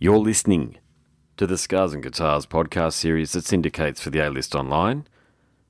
You're 0.00 0.18
listening 0.18 0.76
to 1.38 1.44
the 1.44 1.58
Scars 1.58 1.92
and 1.92 2.04
Guitars 2.04 2.46
podcast 2.46 2.92
series 2.92 3.32
that 3.32 3.44
syndicates 3.44 4.00
for 4.00 4.10
the 4.10 4.20
A 4.20 4.30
List 4.30 4.54
Online. 4.54 5.08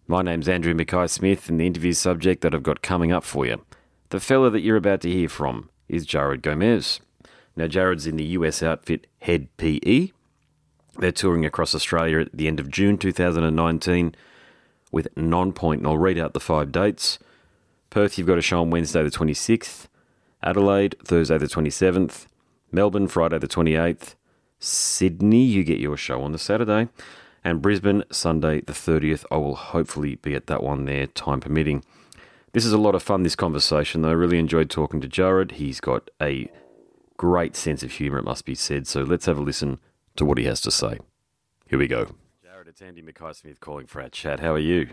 My 0.07 0.21
name's 0.21 0.51
Andrew 0.51 0.75
Mackay 0.75 1.07
Smith, 1.07 1.49
and 1.49 1.59
the 1.59 1.67
interview 1.67 1.95
subject 1.95 2.43
that 2.43 2.55
I've 2.55 2.63
got 2.63 2.83
coming 2.83 3.11
up 3.11 3.25
for 3.25 3.47
you. 3.47 3.65
The 4.11 4.21
fella 4.21 4.51
that 4.51 4.61
you're 4.61 4.77
about 4.77 5.01
to 5.01 5.11
hear 5.11 5.31
from 5.31 5.71
is 5.89 6.07
Jahred 6.07 6.43
Gomes. 6.43 7.01
Now, 7.57 7.69
Jahred's 7.69 8.07
in 8.07 8.19
the 8.19 8.25
US 8.25 8.63
outfit 8.63 9.07
Head 9.23 9.49
PE. 9.57 10.11
They're 10.99 11.11
touring 11.11 11.47
across 11.47 11.75
Australia 11.75 12.21
at 12.21 12.37
the 12.37 12.49
end 12.49 12.61
of 12.61 12.71
June 12.71 12.99
2019 12.99 14.15
with 14.93 15.09
Nonpoint, 15.15 15.79
and 15.79 15.87
I'll 15.87 15.97
read 15.97 16.19
out 16.19 16.35
the 16.35 16.41
five 16.41 16.71
dates. 16.71 17.19
Perth, 17.89 18.19
you've 18.19 18.27
got 18.27 18.37
a 18.37 18.43
show 18.43 18.61
on 18.61 18.69
Wednesday 18.69 19.03
the 19.03 19.11
26th. 19.11 19.87
Adelaide, 20.43 20.97
Thursday 21.03 21.39
the 21.39 21.47
27th. 21.47 22.27
Melbourne, 22.71 23.09
Friday 23.09 23.39
the 23.39 23.49
28th. 23.49 24.15
Sydney, 24.59 25.45
you 25.45 25.65
get 25.65 25.79
your 25.79 25.97
show 25.97 26.23
on 26.23 26.33
the 26.33 26.39
Saturday. 26.39 26.89
And 27.45 27.63
Brisbane, 27.63 28.05
Sunday 28.11 28.61
the 28.61 28.73
30th. 28.73 29.25
I 29.31 29.37
will 29.37 29.55
hopefully 29.55 30.17
be 30.17 30.35
at 30.35 30.47
that 30.49 30.63
one 30.63 30.85
there, 30.85 31.07
time 31.07 31.41
permitting. 31.41 31.85
This 32.53 32.65
is 32.65 32.73
a 32.73 32.79
lot 32.79 32.95
of 32.95 33.03
fun, 33.03 33.23
this 33.23 33.37
conversation, 33.37 34.03
though. 34.03 34.09
I 34.09 34.13
really 34.13 34.39
enjoyed 34.39 34.71
talking 34.71 35.01
to 35.01 35.09
Jahred. 35.09 35.53
He's 35.53 35.81
got 35.81 36.11
a 36.21 36.51
great 37.17 37.55
sense 37.57 37.83
of 37.83 37.93
humour, 37.93 38.19
it 38.19 38.25
must 38.25 38.45
be 38.45 38.55
said. 38.55 38.87
So 38.87 39.03
let's 39.03 39.27
have 39.27 39.39
a 39.39 39.43
listen 39.43 39.79
to 40.17 40.25
what 40.25 40.39
he 40.39 40.45
has 40.45 40.61
to 40.63 40.71
say. 40.71 40.99
Here 41.67 41.79
we 41.79 41.87
go. 41.87 42.07
Jahred, 42.45 42.69
it's 42.69 42.83
Andy 42.83 43.03
Mackay 43.03 43.33
Smith 43.35 43.61
calling 43.61 43.87
for 43.87 44.03
our 44.03 44.09
chat. 44.09 44.41
How 44.41 44.55
are 44.55 44.59
you? 44.59 44.89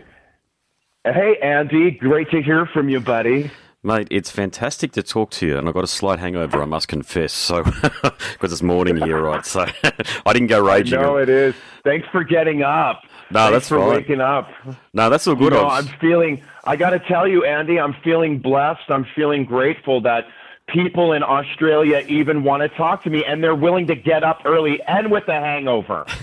Hey, 1.04 1.36
Andy. 1.42 1.92
Great 1.92 2.30
to 2.30 2.42
hear 2.42 2.66
from 2.66 2.88
you, 2.88 3.00
buddy. 3.00 3.50
Mate, 3.86 4.08
it's 4.10 4.32
fantastic 4.32 4.90
to 4.92 5.02
talk 5.04 5.30
to 5.30 5.46
you, 5.46 5.56
and 5.56 5.68
I've 5.68 5.74
got 5.74 5.84
a 5.84 5.86
slight 5.86 6.18
hangover, 6.18 6.60
I 6.60 6.64
must 6.64 6.88
confess. 6.88 7.32
So, 7.32 7.62
because 8.02 8.52
it's 8.52 8.60
morning 8.60 8.96
here, 8.96 9.20
right? 9.20 9.46
So, 9.46 9.64
I 10.26 10.32
didn't 10.32 10.48
go 10.48 10.60
raging. 10.60 11.00
No, 11.00 11.18
it 11.18 11.28
is. 11.28 11.54
Thanks 11.84 12.08
for 12.10 12.24
getting 12.24 12.64
up. 12.64 13.02
No, 13.30 13.42
Thanks 13.42 13.52
that's 13.52 13.68
for 13.68 13.78
fine. 13.78 13.88
waking 13.90 14.20
up. 14.20 14.48
No, 14.92 15.08
that's 15.08 15.28
all 15.28 15.36
good. 15.36 15.52
You 15.52 15.60
know, 15.60 15.68
I'm 15.68 15.86
feeling. 16.00 16.42
I 16.64 16.74
got 16.74 16.90
to 16.90 16.98
tell 16.98 17.28
you, 17.28 17.44
Andy, 17.44 17.78
I'm 17.78 17.94
feeling 18.02 18.40
blessed. 18.40 18.88
I'm 18.88 19.06
feeling 19.14 19.44
grateful 19.44 20.00
that 20.00 20.24
people 20.68 21.12
in 21.12 21.22
Australia 21.22 22.04
even 22.08 22.44
want 22.44 22.62
to 22.62 22.68
talk 22.76 23.02
to 23.04 23.10
me, 23.10 23.24
and 23.24 23.42
they're 23.42 23.54
willing 23.54 23.86
to 23.86 23.94
get 23.94 24.24
up 24.24 24.42
early 24.44 24.82
and 24.86 25.10
with 25.10 25.28
a 25.28 25.32
hangover. 25.40 26.06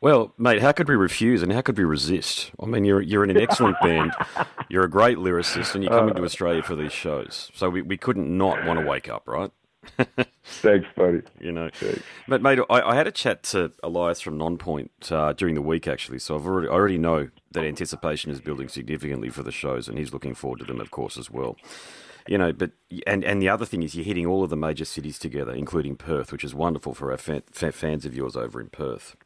Well, 0.00 0.32
mate, 0.38 0.62
how 0.62 0.72
could 0.72 0.88
we 0.88 0.96
refuse 0.96 1.42
and 1.42 1.52
how 1.52 1.60
could 1.60 1.76
we 1.76 1.84
resist? 1.84 2.52
I 2.58 2.64
mean, 2.64 2.86
you're 2.86 3.02
you're 3.02 3.22
in 3.22 3.30
an 3.30 3.36
excellent 3.36 3.76
band, 3.82 4.12
you're 4.70 4.84
a 4.84 4.90
great 4.90 5.18
lyricist, 5.18 5.74
and 5.74 5.84
you're 5.84 5.92
coming 5.92 6.14
to 6.14 6.24
Australia 6.24 6.62
for 6.62 6.74
these 6.74 6.92
shows. 6.92 7.50
So 7.54 7.68
we, 7.68 7.82
we 7.82 7.98
couldn't 7.98 8.36
not 8.36 8.64
want 8.64 8.80
to 8.80 8.86
wake 8.86 9.10
up, 9.10 9.28
right? 9.28 9.50
Thanks, 10.44 10.88
buddy. 10.96 11.20
You 11.38 11.52
know, 11.52 11.70
but 12.28 12.40
mate, 12.40 12.60
I, 12.70 12.80
I 12.80 12.94
had 12.94 13.06
a 13.06 13.12
chat 13.12 13.42
to 13.44 13.72
Elias 13.82 14.20
from 14.20 14.38
Nonpoint 14.38 15.12
uh, 15.12 15.34
during 15.34 15.54
the 15.54 15.62
week 15.62 15.86
actually. 15.86 16.18
So 16.18 16.34
I've 16.34 16.46
already 16.46 16.68
I 16.68 16.72
already 16.72 16.98
know 16.98 17.28
that 17.52 17.64
anticipation 17.64 18.30
is 18.30 18.40
building 18.40 18.68
significantly 18.68 19.28
for 19.28 19.42
the 19.42 19.52
shows, 19.52 19.86
and 19.86 19.98
he's 19.98 20.14
looking 20.14 20.34
forward 20.34 20.60
to 20.60 20.64
them, 20.64 20.80
of 20.80 20.90
course, 20.90 21.18
as 21.18 21.30
well. 21.30 21.56
You 22.30 22.38
know, 22.38 22.52
but 22.52 22.70
and 23.08 23.24
and 23.24 23.42
the 23.42 23.48
other 23.48 23.66
thing 23.66 23.82
is 23.82 23.96
you're 23.96 24.04
hitting 24.04 24.24
all 24.24 24.44
of 24.44 24.50
the 24.50 24.56
major 24.56 24.84
cities 24.84 25.18
together, 25.18 25.50
including 25.52 25.96
Perth, 25.96 26.30
which 26.30 26.44
is 26.44 26.54
wonderful 26.54 26.94
for 26.94 27.10
our 27.10 27.18
fa- 27.18 27.42
fa- 27.50 27.72
fans 27.72 28.06
of 28.06 28.14
yours 28.14 28.36
over 28.36 28.60
in 28.60 28.68
Perth. 28.68 29.16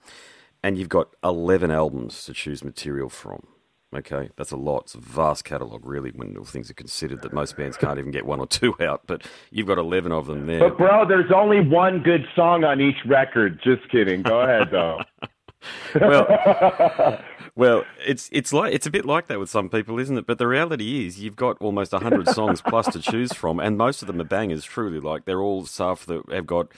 And 0.63 0.79
you've 0.79 0.89
got 0.89 1.11
11 1.23 1.71
albums 1.71 2.25
to 2.25 2.33
choose 2.33 2.65
material 2.65 3.11
from. 3.11 3.47
Okay, 3.95 4.31
that's 4.37 4.53
a 4.53 4.57
lot. 4.57 4.85
It's 4.85 4.95
a 4.95 5.01
vast 5.01 5.45
catalogue, 5.45 5.85
really, 5.85 6.13
when 6.13 6.35
all 6.39 6.47
things 6.47 6.71
are 6.71 6.75
considered 6.75 7.21
that 7.21 7.35
most 7.35 7.59
bands 7.59 7.77
can't 7.77 7.99
even 7.99 8.11
get 8.11 8.25
one 8.25 8.41
or 8.41 8.47
two 8.47 8.75
out. 8.81 9.03
But 9.07 9.27
you've 9.51 9.67
got 9.67 9.77
11 9.77 10.11
of 10.11 10.27
them 10.27 10.47
there. 10.47 10.61
But 10.61 10.79
bro, 10.79 11.07
there's 11.07 11.31
only 11.31 11.61
one 11.61 12.03
good 12.03 12.25
song 12.35 12.65
on 12.65 12.81
each 12.81 12.97
record. 13.05 13.61
Just 13.63 13.87
kidding. 13.91 14.23
Go 14.23 14.41
ahead, 14.41 14.69
though. 14.71 15.01
well, 16.01 17.21
well, 17.57 17.85
it's 18.07 18.29
it's 18.33 18.53
like 18.53 18.75
it's 18.75 18.87
a 18.87 18.91
bit 18.91 19.05
like 19.05 19.27
that 19.29 19.39
with 19.39 19.51
some 19.51 19.69
people, 19.69 19.99
isn't 19.99 20.19
it? 20.19 20.27
But 20.27 20.39
the 20.39 20.47
reality 20.47 21.07
is, 21.07 21.21
you've 21.21 21.37
got 21.37 21.57
almost 21.61 21.93
hundred 21.93 22.29
songs 22.41 22.61
plus 22.63 22.87
to 22.93 23.01
choose 23.01 23.33
from, 23.33 23.61
and 23.61 23.77
most 23.77 24.03
of 24.03 24.09
them 24.09 24.21
are 24.21 24.25
bangers. 24.25 24.65
Truly, 24.65 25.01
like 25.01 25.25
they're 25.25 25.43
all 25.43 25.67
stuff 25.67 26.07
that 26.07 26.23
have 26.31 26.47
got 26.47 26.69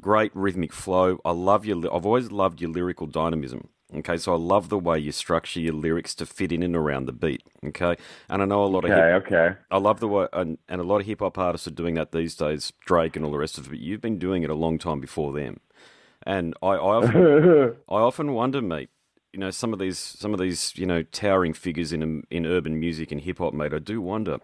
great 0.00 0.30
rhythmic 0.34 0.72
flow. 0.72 1.20
I 1.24 1.30
love 1.32 1.64
your. 1.66 1.78
I've 1.94 2.06
always 2.06 2.30
loved 2.30 2.60
your 2.60 2.70
lyrical 2.70 3.06
dynamism. 3.06 3.68
Okay, 3.94 4.16
so 4.16 4.32
I 4.32 4.36
love 4.36 4.68
the 4.68 4.78
way 4.80 4.98
you 4.98 5.12
structure 5.12 5.60
your 5.60 5.72
lyrics 5.74 6.12
to 6.16 6.26
fit 6.26 6.50
in 6.50 6.64
and 6.64 6.74
around 6.74 7.06
the 7.06 7.12
beat. 7.12 7.44
Okay, 7.64 7.96
and 8.28 8.42
I 8.42 8.44
know 8.44 8.64
a 8.64 8.66
lot 8.66 8.84
of 8.84 8.90
hip- 8.90 8.98
Okay, 8.98 9.36
okay. 9.36 9.56
I 9.70 9.78
love 9.78 10.00
the 10.00 10.08
way, 10.08 10.26
and, 10.32 10.58
and 10.68 10.80
a 10.80 10.84
lot 10.84 11.00
of 11.00 11.06
hip 11.06 11.20
hop 11.20 11.38
artists 11.38 11.68
are 11.68 11.70
doing 11.72 11.94
that 11.94 12.10
these 12.10 12.34
days, 12.34 12.72
Drake 12.84 13.14
and 13.14 13.24
all 13.24 13.30
the 13.30 13.38
rest 13.38 13.58
of 13.58 13.66
it. 13.66 13.70
But 13.70 13.78
you've 13.78 14.00
been 14.00 14.18
doing 14.18 14.42
it 14.42 14.50
a 14.50 14.56
long 14.56 14.78
time 14.78 15.00
before 15.00 15.32
them, 15.32 15.60
and 16.26 16.54
I, 16.62 16.66
I 16.66 16.76
often, 16.78 17.76
I 17.88 17.94
often 17.94 18.32
wonder, 18.32 18.60
mate. 18.60 18.90
You 19.32 19.40
know, 19.40 19.50
some 19.50 19.72
of 19.72 19.78
these, 19.78 19.98
some 19.98 20.32
of 20.32 20.40
these, 20.40 20.72
you 20.76 20.86
know, 20.86 21.02
towering 21.02 21.52
figures 21.52 21.92
in 21.92 22.24
in 22.30 22.46
urban 22.46 22.78
music 22.80 23.12
and 23.12 23.20
hip 23.20 23.38
hop, 23.38 23.54
mate. 23.54 23.72
I 23.72 23.78
do 23.78 24.00
wonder 24.00 24.38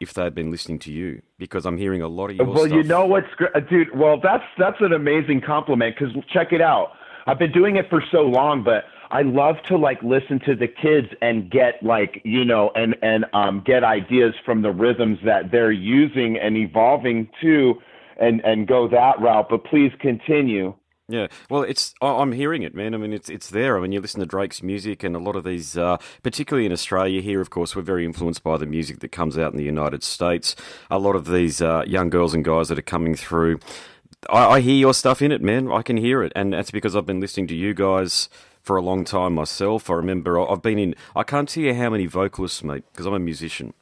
if 0.00 0.12
they've 0.12 0.34
been 0.34 0.50
listening 0.50 0.78
to 0.80 0.92
you 0.92 1.22
because 1.38 1.66
I'm 1.66 1.78
hearing 1.78 2.02
a 2.02 2.08
lot 2.08 2.30
of 2.30 2.36
your 2.36 2.46
well, 2.46 2.66
stuff. 2.66 2.72
you 2.72 2.82
know 2.82 3.06
what's 3.06 3.32
gr- 3.36 3.54
uh, 3.54 3.60
dude? 3.60 3.96
Well, 3.96 4.20
that's 4.20 4.44
that's 4.58 4.76
an 4.80 4.92
amazing 4.92 5.40
compliment 5.40 5.96
because 5.98 6.14
check 6.32 6.52
it 6.52 6.60
out. 6.60 6.92
I've 7.26 7.38
been 7.38 7.52
doing 7.52 7.76
it 7.76 7.88
for 7.88 8.02
so 8.12 8.18
long, 8.22 8.62
but 8.62 8.84
I 9.10 9.22
love 9.22 9.56
to 9.68 9.76
like 9.76 10.02
listen 10.02 10.40
to 10.40 10.54
the 10.54 10.68
kids 10.68 11.08
and 11.22 11.50
get 11.50 11.82
like 11.82 12.20
you 12.24 12.44
know 12.44 12.70
and 12.74 12.96
and 13.02 13.24
um 13.32 13.62
get 13.64 13.82
ideas 13.82 14.34
from 14.44 14.62
the 14.62 14.72
rhythms 14.72 15.18
that 15.24 15.50
they're 15.50 15.72
using 15.72 16.36
and 16.36 16.56
evolving 16.56 17.28
to, 17.40 17.80
and 18.20 18.44
and 18.44 18.66
go 18.66 18.88
that 18.88 19.20
route. 19.20 19.48
But 19.48 19.64
please 19.64 19.92
continue. 20.00 20.74
Yeah, 21.06 21.26
well, 21.50 21.62
it's 21.62 21.94
I'm 22.00 22.32
hearing 22.32 22.62
it, 22.62 22.74
man. 22.74 22.94
I 22.94 22.96
mean, 22.96 23.12
it's 23.12 23.28
it's 23.28 23.50
there. 23.50 23.76
I 23.76 23.82
mean, 23.82 23.92
you 23.92 24.00
listen 24.00 24.20
to 24.20 24.26
Drake's 24.26 24.62
music, 24.62 25.04
and 25.04 25.14
a 25.14 25.18
lot 25.18 25.36
of 25.36 25.44
these, 25.44 25.76
uh, 25.76 25.98
particularly 26.22 26.64
in 26.64 26.72
Australia 26.72 27.20
here, 27.20 27.42
of 27.42 27.50
course, 27.50 27.76
we're 27.76 27.82
very 27.82 28.06
influenced 28.06 28.42
by 28.42 28.56
the 28.56 28.64
music 28.64 29.00
that 29.00 29.12
comes 29.12 29.36
out 29.36 29.52
in 29.52 29.58
the 29.58 29.64
United 29.64 30.02
States. 30.02 30.56
A 30.90 30.98
lot 30.98 31.14
of 31.14 31.26
these 31.26 31.60
uh, 31.60 31.84
young 31.86 32.08
girls 32.08 32.32
and 32.32 32.42
guys 32.42 32.68
that 32.68 32.78
are 32.78 32.82
coming 32.82 33.14
through, 33.14 33.60
I, 34.30 34.46
I 34.46 34.60
hear 34.60 34.76
your 34.76 34.94
stuff 34.94 35.20
in 35.20 35.30
it, 35.30 35.42
man. 35.42 35.70
I 35.70 35.82
can 35.82 35.98
hear 35.98 36.22
it, 36.22 36.32
and 36.34 36.54
that's 36.54 36.70
because 36.70 36.96
I've 36.96 37.06
been 37.06 37.20
listening 37.20 37.48
to 37.48 37.54
you 37.54 37.74
guys 37.74 38.30
for 38.62 38.78
a 38.78 38.82
long 38.82 39.04
time 39.04 39.34
myself. 39.34 39.90
I 39.90 39.94
remember 39.94 40.40
I've 40.40 40.62
been 40.62 40.78
in. 40.78 40.94
I 41.14 41.22
can't 41.22 41.50
tell 41.50 41.64
you 41.64 41.74
how 41.74 41.90
many 41.90 42.06
vocalists, 42.06 42.64
mate, 42.64 42.84
because 42.90 43.04
I'm 43.04 43.12
a 43.12 43.18
musician 43.18 43.74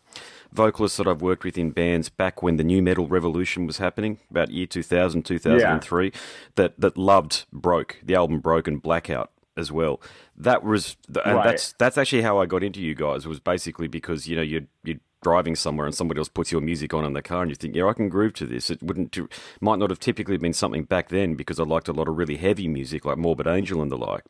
vocalists 0.53 0.99
that 0.99 1.07
I've 1.07 1.23
worked 1.23 1.45
with 1.45 1.57
in 1.59 1.71
bands 1.71 2.09
back 2.09 2.43
when 2.43 2.57
the 2.57 2.65
nu 2.65 2.83
metal 2.83 3.07
revolution 3.09 3.67
was 3.67 3.79
happening, 3.79 4.19
about 4.31 4.51
year 4.51 4.67
2000, 4.67 5.23
2003, 5.25 6.13
that, 6.57 6.79
that 6.79 6.97
loved 6.99 7.47
Broke, 7.53 7.99
the 8.03 8.15
album 8.15 8.41
Broke 8.41 8.69
and 8.69 8.81
Blackout 8.83 9.31
as 9.57 9.71
well. 9.73 10.01
That 10.37 10.63
was, 10.63 10.97
and 11.25 11.37
Right. 11.37 11.45
that's 11.45 11.73
that's 11.75 11.99
actually 11.99 12.23
how 12.23 12.39
I 12.39 12.47
got 12.47 12.63
into 12.63 12.81
you 12.81 12.95
guys. 12.95 13.27
Was 13.27 13.39
basically 13.41 13.87
because 13.89 14.27
you 14.27 14.37
know 14.37 14.43
you're 14.43 14.63
you're 14.83 14.99
driving 15.23 15.55
somewhere 15.55 15.87
and 15.87 15.95
somebody 15.95 16.19
else 16.19 16.29
puts 16.29 16.51
your 16.51 16.61
music 16.61 16.93
on 16.93 17.05
in 17.05 17.13
the 17.13 17.23
car 17.23 17.43
and 17.43 17.51
you 17.51 17.55
think, 17.55 17.77
yeah, 17.77 17.87
I 17.87 17.93
can 17.93 18.09
groove 18.09 18.33
to 18.35 18.47
this. 18.47 18.71
It 18.71 18.83
wouldn't 18.83 19.13
do, 19.13 19.29
might 19.61 19.79
not 19.79 19.91
have 19.91 20.01
typically 20.01 20.37
been 20.37 20.53
something 20.53 20.83
back 20.83 21.11
then 21.11 21.35
because 21.35 21.61
I 21.61 21.65
liked 21.65 21.87
a 21.87 21.93
lot 21.93 22.09
of 22.09 22.17
really 22.17 22.39
heavy 22.39 22.67
music 22.67 23.05
like 23.05 23.19
Morbid 23.19 23.47
Angel 23.47 23.81
and 23.81 23.91
the 23.91 23.97
like. 23.97 24.25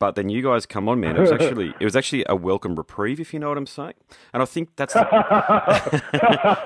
But 0.00 0.16
then 0.16 0.30
you 0.30 0.42
guys 0.42 0.66
come 0.66 0.88
on, 0.88 0.98
man. 0.98 1.16
It 1.16 1.20
was 1.20 1.30
actually 1.30 1.72
it 1.78 1.84
was 1.84 1.94
actually 1.94 2.24
a 2.28 2.34
welcome 2.34 2.74
reprieve, 2.74 3.20
if 3.20 3.32
you 3.32 3.38
know 3.38 3.50
what 3.50 3.58
I'm 3.58 3.66
saying. 3.66 3.92
And 4.32 4.42
I 4.42 4.46
think 4.46 4.70
that's 4.74 4.94
the, 4.94 5.04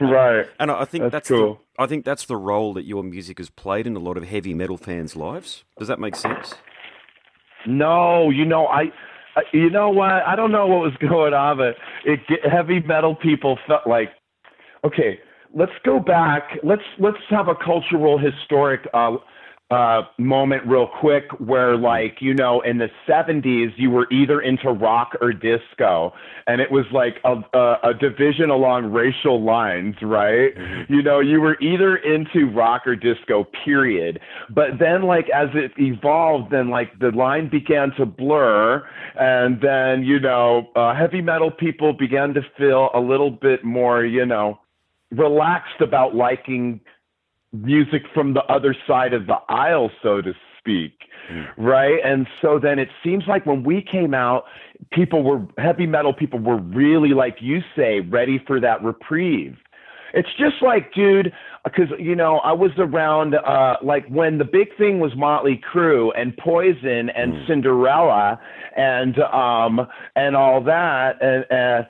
Right. 0.00 0.46
and 0.60 0.70
I 0.70 0.84
think 0.84 1.02
That's 1.02 1.12
that's, 1.12 1.28
cool. 1.28 1.60
the, 1.76 1.82
I 1.82 1.86
think 1.86 2.04
that's 2.04 2.26
the 2.26 2.36
role 2.36 2.74
that 2.74 2.84
your 2.84 3.02
music 3.02 3.38
has 3.38 3.50
played 3.50 3.86
in 3.86 3.96
a 3.96 3.98
lot 3.98 4.16
of 4.16 4.24
heavy 4.24 4.54
metal 4.54 4.76
fans' 4.76 5.16
lives. 5.16 5.64
Does 5.78 5.88
that 5.88 5.98
make 5.98 6.14
sense? 6.14 6.54
No, 7.66 8.30
you 8.30 8.44
know 8.44 8.66
I. 8.66 8.92
You 9.52 9.68
know 9.68 9.90
what? 9.90 10.10
I 10.12 10.34
don't 10.36 10.52
know 10.52 10.66
what 10.66 10.80
was 10.80 10.94
going 11.00 11.34
on, 11.34 11.58
but 11.58 11.76
it 12.04 12.20
heavy 12.50 12.80
metal 12.80 13.14
people 13.16 13.58
felt 13.66 13.86
like, 13.86 14.10
okay, 14.84 15.18
let's 15.54 15.72
go 15.84 15.98
back. 15.98 16.58
Let's 16.62 16.82
let's 16.98 17.18
have 17.30 17.48
a 17.48 17.54
cultural 17.54 18.18
historic 18.18 18.86
uh, 18.94 19.16
uh, 19.70 20.02
moment 20.16 20.64
real 20.64 20.86
quick 20.86 21.24
where 21.40 21.76
like 21.76 22.18
you 22.20 22.32
know 22.32 22.60
in 22.60 22.78
the 22.78 22.88
70s 23.08 23.72
you 23.76 23.90
were 23.90 24.06
either 24.12 24.40
into 24.40 24.70
rock 24.70 25.16
or 25.20 25.32
disco 25.32 26.12
and 26.46 26.60
it 26.60 26.70
was 26.70 26.84
like 26.92 27.16
a, 27.24 27.34
a, 27.52 27.90
a 27.90 27.94
division 27.94 28.48
along 28.48 28.92
racial 28.92 29.42
lines 29.42 29.96
right? 30.02 30.52
You 30.88 31.02
know 31.02 31.18
you 31.18 31.40
were 31.40 31.58
either 31.60 31.96
into 31.96 32.48
rock 32.48 32.86
or 32.86 32.94
disco 32.94 33.44
period. 33.64 34.20
But 34.50 34.78
then 34.78 35.02
like 35.02 35.28
as 35.30 35.48
it 35.54 35.72
evolved 35.78 36.52
then 36.52 36.70
like 36.70 36.96
the 37.00 37.10
line 37.10 37.48
began 37.48 37.90
to 37.96 38.06
blur 38.06 38.86
and 39.18 39.60
then 39.60 40.04
you 40.04 40.20
know 40.20 40.68
uh, 40.76 40.94
heavy 40.94 41.20
metal 41.20 41.50
people 41.50 41.92
began 41.92 42.34
to 42.34 42.42
feel 42.56 42.90
a 42.94 43.00
little 43.00 43.32
bit 43.32 43.64
more 43.64 44.04
you 44.04 44.24
know 44.24 44.60
relaxed 45.10 45.80
about 45.80 46.14
liking 46.14 46.80
music 47.62 48.02
from 48.12 48.34
the 48.34 48.42
other 48.44 48.74
side 48.86 49.12
of 49.12 49.26
the 49.26 49.36
aisle, 49.48 49.90
so 50.02 50.20
to 50.20 50.32
speak. 50.58 50.92
Right. 51.56 51.98
And 52.04 52.26
so 52.40 52.58
then 52.58 52.78
it 52.78 52.88
seems 53.02 53.24
like 53.26 53.46
when 53.46 53.64
we 53.64 53.82
came 53.82 54.14
out, 54.14 54.44
people 54.92 55.22
were 55.22 55.46
heavy 55.58 55.86
metal 55.86 56.12
people 56.12 56.38
were 56.38 56.58
really, 56.58 57.10
like 57.10 57.38
you 57.40 57.60
say, 57.74 58.00
ready 58.00 58.40
for 58.46 58.60
that 58.60 58.82
reprieve. 58.82 59.56
It's 60.14 60.28
just 60.38 60.62
like, 60.62 60.94
dude, 60.94 61.32
because 61.64 61.88
you 61.98 62.14
know 62.14 62.38
I 62.38 62.52
was 62.52 62.70
around 62.78 63.34
uh, 63.34 63.76
like 63.82 64.06
when 64.08 64.38
the 64.38 64.44
big 64.44 64.68
thing 64.78 65.00
was 65.00 65.12
Motley 65.16 65.60
Crue 65.72 66.10
and 66.16 66.34
Poison 66.36 67.10
and 67.10 67.32
mm. 67.32 67.46
Cinderella 67.46 68.40
and 68.76 69.18
um 69.18 69.86
and 70.14 70.36
all 70.36 70.62
that, 70.64 71.20
and 71.20 71.44
uh, 71.50 71.88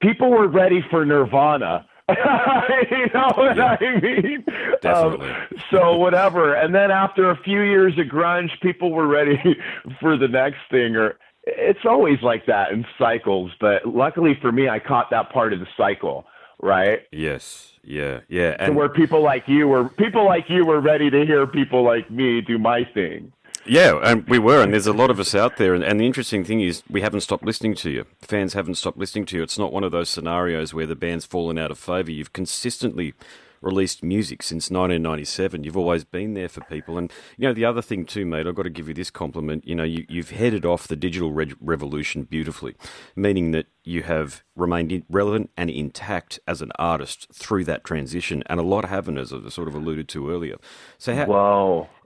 people 0.00 0.30
were 0.30 0.48
ready 0.48 0.84
for 0.90 1.04
Nirvana. 1.04 1.86
you 2.90 3.06
know 3.12 3.32
what 3.34 3.56
yeah. 3.56 3.76
I 3.80 4.00
mean? 4.00 4.44
Definitely. 4.80 5.30
Um, 5.30 5.46
so 5.70 5.96
whatever, 5.96 6.54
and 6.54 6.74
then 6.74 6.90
after 6.90 7.30
a 7.30 7.36
few 7.36 7.62
years 7.62 7.98
of 7.98 8.06
grunge, 8.06 8.50
people 8.62 8.92
were 8.92 9.06
ready 9.06 9.38
for 10.00 10.16
the 10.16 10.28
next 10.28 10.60
thing, 10.70 10.94
or 10.96 11.18
it's 11.44 11.84
always 11.84 12.22
like 12.22 12.46
that 12.46 12.70
in 12.70 12.84
cycles. 12.98 13.50
But 13.60 13.86
luckily 13.86 14.38
for 14.40 14.52
me, 14.52 14.68
I 14.68 14.78
caught 14.78 15.10
that 15.10 15.30
part 15.30 15.52
of 15.52 15.60
the 15.60 15.66
cycle 15.76 16.26
right? 16.60 17.02
Yes. 17.12 17.72
Yeah. 17.82 18.20
Yeah. 18.28 18.56
And 18.58 18.76
where 18.76 18.88
people 18.88 19.22
like 19.22 19.46
you 19.46 19.68
were 19.68 19.88
people 19.88 20.24
like 20.24 20.48
you 20.48 20.64
were 20.64 20.80
ready 20.80 21.10
to 21.10 21.24
hear 21.24 21.46
people 21.46 21.84
like 21.84 22.10
me 22.10 22.40
do 22.40 22.58
my 22.58 22.84
thing. 22.94 23.32
Yeah, 23.68 23.98
and 24.02 24.28
we 24.28 24.38
were, 24.38 24.62
and 24.62 24.72
there's 24.72 24.86
a 24.86 24.92
lot 24.92 25.10
of 25.10 25.18
us 25.18 25.34
out 25.34 25.56
there. 25.56 25.74
And, 25.74 25.82
and, 25.82 25.98
the 25.98 26.06
interesting 26.06 26.44
thing 26.44 26.60
is, 26.60 26.82
we 26.88 27.00
haven't 27.00 27.22
stopped 27.22 27.44
listening 27.44 27.74
to 27.76 27.90
you. 27.90 28.04
Fans 28.20 28.54
haven't 28.54 28.76
stopped 28.76 28.98
listening 28.98 29.26
to 29.26 29.36
you. 29.36 29.42
It's 29.42 29.58
not 29.58 29.72
one 29.72 29.84
of 29.84 29.92
those 29.92 30.08
scenarios 30.08 30.72
where 30.72 30.86
the 30.86 30.94
band's 30.94 31.24
fallen 31.24 31.58
out 31.58 31.70
of 31.70 31.78
favour. 31.78 32.10
You've 32.10 32.32
consistently 32.32 33.14
released 33.60 34.02
music 34.02 34.42
since 34.42 34.70
1997. 34.70 35.64
You've 35.64 35.76
always 35.76 36.04
been 36.04 36.34
there 36.34 36.48
for 36.48 36.60
people. 36.62 36.98
And, 36.98 37.12
you 37.36 37.48
know, 37.48 37.54
the 37.54 37.64
other 37.64 37.82
thing 37.82 38.04
too, 38.04 38.24
mate, 38.24 38.46
I've 38.46 38.54
got 38.54 38.64
to 38.64 38.70
give 38.70 38.88
you 38.88 38.94
this 38.94 39.10
compliment. 39.10 39.66
You 39.66 39.74
know, 39.74 39.84
you, 39.84 40.04
have 40.14 40.30
headed 40.30 40.64
off 40.64 40.86
the 40.86 40.96
digital 40.96 41.32
re- 41.32 41.54
revolution 41.60 42.24
beautifully, 42.24 42.76
meaning 43.14 43.50
that 43.52 43.66
you 43.82 44.02
have 44.04 44.44
remained 44.54 45.02
relevant 45.08 45.50
and 45.56 45.70
intact 45.70 46.38
as 46.46 46.62
an 46.62 46.70
artist 46.78 47.28
through 47.32 47.64
that 47.64 47.84
transition. 47.84 48.42
And 48.46 48.60
a 48.60 48.64
lot 48.64 48.84
haven't, 48.84 49.18
as 49.18 49.32
I 49.32 49.48
sort 49.48 49.68
of 49.68 49.74
alluded 49.74 50.08
to 50.10 50.30
earlier. 50.30 50.56
So, 50.98 51.14
how. 51.14 51.26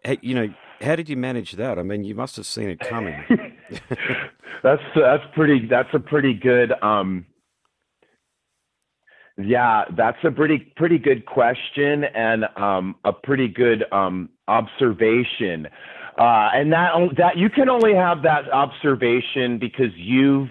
How, 0.04 0.16
you 0.22 0.34
know, 0.34 0.54
how 0.80 0.96
did 0.96 1.08
you 1.08 1.16
manage 1.16 1.52
that? 1.52 1.78
I 1.78 1.82
mean, 1.82 2.04
you 2.04 2.14
must 2.14 2.36
have 2.36 2.46
seen 2.46 2.68
it 2.68 2.80
coming. 2.80 3.22
that's 4.62 4.82
that's 4.94 5.24
pretty. 5.34 5.66
That's 5.68 5.88
a 5.92 5.98
pretty 5.98 6.34
good. 6.34 6.72
Um, 6.82 7.26
yeah, 9.38 9.84
that's 9.96 10.18
a 10.24 10.30
pretty 10.30 10.72
pretty 10.76 10.98
good 10.98 11.26
question 11.26 12.04
and 12.04 12.44
um, 12.56 12.96
a 13.04 13.12
pretty 13.12 13.48
good 13.48 13.84
um, 13.92 14.30
observation. 14.48 15.66
Uh, 16.18 16.50
and 16.52 16.72
that 16.72 16.92
that 17.16 17.36
you 17.36 17.48
can 17.48 17.68
only 17.68 17.94
have 17.94 18.22
that 18.22 18.50
observation 18.52 19.58
because 19.58 19.92
you've 19.96 20.48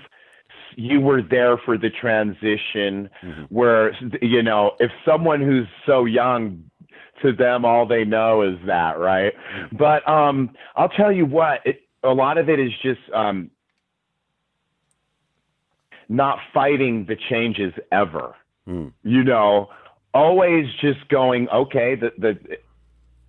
you 0.75 1.01
were 1.01 1.21
there 1.21 1.57
for 1.57 1.77
the 1.77 1.89
transition 1.89 3.09
mm-hmm. 3.21 3.43
where 3.49 3.93
you 4.21 4.41
know 4.41 4.71
if 4.79 4.91
someone 5.05 5.41
who's 5.41 5.67
so 5.85 6.05
young 6.05 6.63
to 7.21 7.33
them 7.33 7.65
all 7.65 7.85
they 7.85 8.03
know 8.03 8.41
is 8.41 8.57
that 8.65 8.99
right 8.99 9.33
but 9.71 10.07
um 10.07 10.49
i'll 10.75 10.89
tell 10.89 11.11
you 11.11 11.25
what 11.25 11.61
it, 11.65 11.81
a 12.03 12.13
lot 12.13 12.37
of 12.37 12.49
it 12.49 12.59
is 12.59 12.71
just 12.81 13.01
um 13.13 13.49
not 16.07 16.39
fighting 16.53 17.05
the 17.05 17.15
changes 17.29 17.73
ever 17.91 18.35
Mm. 18.69 18.93
You 19.03 19.23
know, 19.23 19.69
always 20.13 20.65
just 20.79 21.07
going, 21.09 21.49
okay, 21.49 21.95
the, 21.95 22.11
the, 22.17 22.57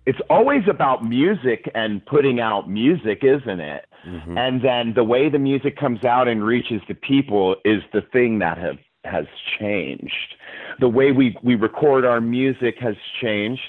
it's 0.05 0.19
always 0.29 0.63
about 0.69 1.03
music 1.03 1.69
and 1.73 2.05
putting 2.05 2.39
out 2.39 2.69
music, 2.69 3.23
isn't 3.23 3.59
it? 3.59 3.85
Mm-hmm. 4.07 4.37
And 4.37 4.63
then 4.63 4.93
the 4.95 5.03
way 5.03 5.29
the 5.29 5.39
music 5.39 5.77
comes 5.77 6.03
out 6.03 6.27
and 6.27 6.43
reaches 6.43 6.81
the 6.87 6.95
people 6.95 7.55
is 7.65 7.81
the 7.93 8.01
thing 8.01 8.39
that 8.39 8.57
have, 8.57 8.77
has 9.03 9.25
changed. 9.59 10.35
The 10.79 10.89
way 10.89 11.11
we, 11.11 11.37
we 11.43 11.55
record 11.55 12.05
our 12.05 12.21
music 12.21 12.77
has 12.79 12.95
changed, 13.21 13.61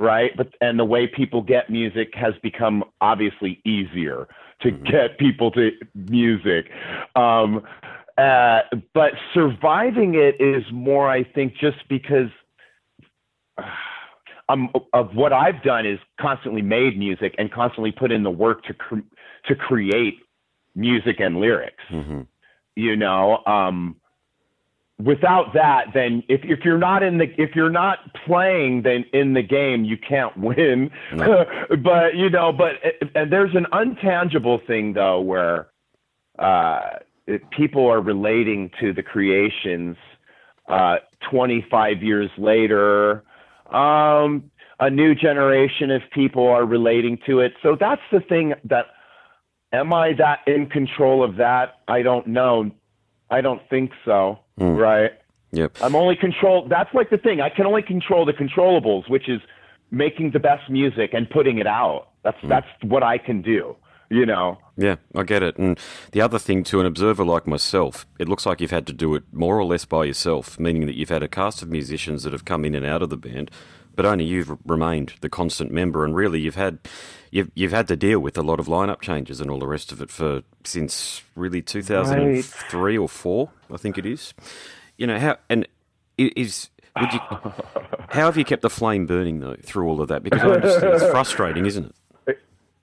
right? 0.00 0.32
But 0.36 0.54
and 0.60 0.78
the 0.78 0.84
way 0.84 1.06
people 1.06 1.42
get 1.42 1.70
music 1.70 2.14
has 2.14 2.34
become 2.42 2.82
obviously 3.00 3.60
easier 3.64 4.26
to 4.62 4.72
mm-hmm. 4.72 4.84
get 4.84 5.18
people 5.18 5.52
to 5.52 5.70
music. 5.94 6.70
Um, 7.14 7.62
uh, 8.18 8.60
but 8.92 9.12
surviving 9.32 10.14
it 10.14 10.40
is 10.40 10.64
more, 10.72 11.08
I 11.08 11.22
think, 11.22 11.54
just 11.54 11.88
because 11.88 12.30
um, 14.48 14.70
of 14.92 15.14
what 15.14 15.32
I've 15.32 15.62
done 15.62 15.86
is 15.86 15.98
constantly 16.20 16.62
made 16.62 16.98
music 16.98 17.34
and 17.38 17.52
constantly 17.52 17.92
put 17.92 18.10
in 18.10 18.22
the 18.22 18.30
work 18.30 18.64
to 18.64 18.74
cre- 18.74 19.06
to 19.46 19.54
create 19.54 20.18
music 20.74 21.16
and 21.20 21.36
lyrics. 21.36 21.84
Mm-hmm. 21.90 22.22
You 22.76 22.96
know, 22.96 23.44
um, 23.46 23.96
without 25.04 25.52
that, 25.54 25.86
then 25.94 26.22
if 26.28 26.40
if 26.44 26.64
you're 26.64 26.78
not 26.78 27.02
in 27.02 27.18
the 27.18 27.26
if 27.38 27.54
you're 27.54 27.70
not 27.70 27.98
playing, 28.26 28.82
then 28.82 29.04
in 29.12 29.34
the 29.34 29.42
game 29.42 29.84
you 29.84 29.96
can't 29.96 30.36
win. 30.36 30.90
No. 31.12 31.44
but 31.82 32.16
you 32.16 32.30
know, 32.30 32.52
but 32.52 32.72
and 33.14 33.32
there's 33.32 33.54
an 33.54 33.66
untangible 33.72 34.64
thing 34.66 34.92
though 34.92 35.20
where. 35.20 35.68
Uh, 36.38 36.98
people 37.50 37.86
are 37.86 38.00
relating 38.00 38.70
to 38.80 38.92
the 38.92 39.02
creations 39.02 39.96
uh, 40.68 40.96
25 41.30 42.02
years 42.02 42.30
later. 42.38 43.24
Um, 43.70 44.50
a 44.78 44.88
new 44.90 45.14
generation 45.14 45.90
of 45.90 46.02
people 46.12 46.48
are 46.48 46.64
relating 46.64 47.18
to 47.26 47.40
it. 47.40 47.52
So 47.62 47.76
that's 47.78 48.00
the 48.10 48.20
thing 48.20 48.54
that 48.64 48.86
am 49.72 49.92
I 49.92 50.12
that 50.14 50.40
in 50.46 50.66
control 50.66 51.22
of 51.22 51.36
that? 51.36 51.80
I 51.86 52.02
don't 52.02 52.26
know. 52.28 52.70
I 53.30 53.40
don't 53.40 53.62
think 53.68 53.92
so. 54.04 54.40
Mm. 54.60 54.78
Right. 54.78 55.12
Yep. 55.52 55.78
I'm 55.82 55.96
only 55.96 56.14
control. 56.14 56.68
That's 56.68 56.92
like 56.94 57.10
the 57.10 57.18
thing. 57.18 57.40
I 57.40 57.48
can 57.48 57.66
only 57.66 57.82
control 57.82 58.24
the 58.24 58.32
controllables, 58.32 59.08
which 59.10 59.28
is 59.28 59.40
making 59.90 60.30
the 60.30 60.38
best 60.38 60.70
music 60.70 61.10
and 61.12 61.28
putting 61.28 61.58
it 61.58 61.66
out. 61.66 62.08
That's 62.22 62.38
mm. 62.38 62.48
that's 62.48 62.68
what 62.82 63.02
I 63.02 63.18
can 63.18 63.42
do 63.42 63.76
you 64.10 64.26
know. 64.26 64.58
Yeah, 64.76 64.96
I 65.14 65.22
get 65.22 65.42
it. 65.42 65.56
And 65.56 65.78
the 66.12 66.20
other 66.20 66.38
thing, 66.38 66.64
to 66.64 66.80
an 66.80 66.86
observer 66.86 67.24
like 67.24 67.46
myself, 67.46 68.06
it 68.18 68.28
looks 68.28 68.44
like 68.44 68.60
you've 68.60 68.72
had 68.72 68.86
to 68.88 68.92
do 68.92 69.14
it 69.14 69.22
more 69.32 69.58
or 69.58 69.64
less 69.64 69.84
by 69.84 70.04
yourself, 70.04 70.58
meaning 70.58 70.86
that 70.86 70.96
you've 70.96 71.08
had 71.08 71.22
a 71.22 71.28
cast 71.28 71.62
of 71.62 71.70
musicians 71.70 72.24
that 72.24 72.32
have 72.32 72.44
come 72.44 72.64
in 72.64 72.74
and 72.74 72.84
out 72.84 73.02
of 73.02 73.10
the 73.10 73.16
band, 73.16 73.50
but 73.94 74.06
only 74.06 74.24
you've 74.24 74.56
remained 74.64 75.14
the 75.20 75.28
constant 75.28 75.70
member. 75.70 76.04
And 76.04 76.14
really, 76.14 76.40
you've 76.40 76.56
had 76.56 76.78
you've 77.30 77.50
you've 77.54 77.72
had 77.72 77.88
to 77.88 77.96
deal 77.96 78.20
with 78.20 78.36
a 78.36 78.42
lot 78.42 78.60
of 78.60 78.66
lineup 78.66 79.00
changes 79.00 79.40
and 79.40 79.50
all 79.50 79.58
the 79.58 79.66
rest 79.66 79.92
of 79.92 80.00
it 80.00 80.10
for 80.10 80.42
since 80.64 81.22
really 81.34 81.62
two 81.62 81.82
thousand 81.82 82.20
and 82.20 82.44
three 82.44 82.96
right. 82.96 83.02
or 83.02 83.08
four, 83.08 83.50
I 83.72 83.76
think 83.76 83.98
it 83.98 84.06
is. 84.06 84.34
You 84.96 85.06
know 85.06 85.18
how 85.18 85.36
and 85.48 85.66
is. 86.18 86.70
Would 87.00 87.12
you, 87.12 87.20
how 88.08 88.26
have 88.26 88.36
you 88.36 88.44
kept 88.44 88.62
the 88.62 88.70
flame 88.70 89.06
burning 89.06 89.40
though 89.40 89.56
through 89.62 89.88
all 89.88 90.00
of 90.00 90.08
that? 90.08 90.22
Because 90.22 90.82
it's 90.82 91.04
frustrating, 91.10 91.64
isn't 91.66 91.86
it? 91.86 91.94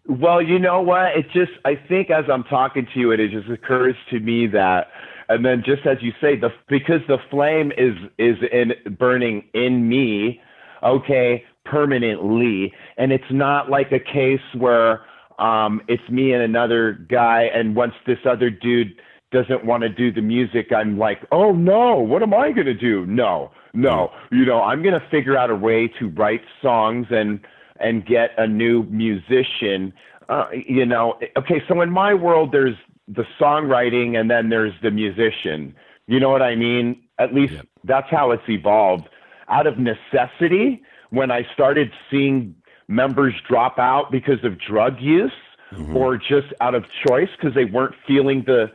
Well, 0.07 0.41
you 0.41 0.57
know 0.57 0.81
what? 0.81 1.17
It 1.17 1.29
just, 1.33 1.51
I 1.65 1.75
think 1.75 2.09
as 2.09 2.23
I'm 2.31 2.45
talking 2.45 2.87
to 2.93 2.99
you, 2.99 3.11
it, 3.11 3.19
it 3.19 3.31
just 3.31 3.49
occurs 3.49 3.95
to 4.09 4.19
me 4.21 4.47
that, 4.47 4.87
and 5.27 5.43
then 5.43 5.63
just 5.65 5.85
as 5.85 5.97
you 6.01 6.13
say, 6.21 6.37
the 6.37 6.49
because 6.69 7.01
the 7.09 7.17
flame 7.29 7.73
is 7.77 7.93
is 8.17 8.37
in 8.51 8.73
burning 8.97 9.43
in 9.53 9.89
me, 9.89 10.41
okay, 10.83 11.43
permanently, 11.65 12.73
and 12.97 13.11
it's 13.11 13.31
not 13.31 13.69
like 13.69 13.91
a 13.91 13.99
case 13.99 14.41
where 14.55 15.01
um, 15.39 15.81
it's 15.87 16.07
me 16.09 16.33
and 16.33 16.41
another 16.41 16.93
guy, 17.09 17.43
and 17.53 17.75
once 17.75 17.93
this 18.05 18.19
other 18.29 18.49
dude 18.49 18.95
doesn't 19.31 19.65
want 19.65 19.83
to 19.83 19.89
do 19.89 20.11
the 20.11 20.21
music, 20.21 20.71
I'm 20.75 20.97
like, 20.97 21.19
oh 21.31 21.51
no, 21.51 21.95
what 21.95 22.23
am 22.23 22.33
I 22.33 22.51
gonna 22.51 22.73
do? 22.73 23.05
No, 23.05 23.51
no, 23.73 24.11
you 24.31 24.45
know, 24.45 24.61
I'm 24.61 24.83
gonna 24.83 25.05
figure 25.11 25.37
out 25.37 25.49
a 25.49 25.55
way 25.55 25.87
to 25.99 26.09
write 26.09 26.41
songs 26.61 27.07
and 27.11 27.39
and 27.79 28.05
get 28.05 28.31
a 28.37 28.47
new 28.47 28.83
musician. 28.83 29.93
Uh, 30.29 30.47
you 30.51 30.85
know, 30.85 31.19
okay, 31.37 31.61
so 31.67 31.81
in 31.81 31.89
my 31.89 32.13
world, 32.13 32.51
there's 32.51 32.75
the 33.07 33.23
songwriting 33.39 34.19
and 34.19 34.29
then 34.29 34.49
there's 34.49 34.73
the 34.81 34.91
musician. 34.91 35.75
You 36.07 36.19
know 36.19 36.29
what 36.29 36.41
I 36.41 36.55
mean? 36.55 37.01
At 37.19 37.33
least 37.33 37.53
yep. 37.53 37.67
that's 37.83 38.09
how 38.09 38.31
it's 38.31 38.47
evolved. 38.47 39.07
Out 39.49 39.67
of 39.67 39.77
necessity, 39.77 40.81
when 41.09 41.31
I 41.31 41.47
started 41.53 41.91
seeing 42.11 42.55
members 42.87 43.33
drop 43.47 43.79
out 43.79 44.11
because 44.11 44.43
of 44.43 44.59
drug 44.59 44.99
use 44.99 45.31
mm-hmm. 45.71 45.95
or 45.95 46.17
just 46.17 46.53
out 46.61 46.75
of 46.75 46.85
choice 47.05 47.29
because 47.37 47.53
they 47.53 47.65
weren't 47.65 47.95
feeling 48.05 48.43
the 48.45 48.71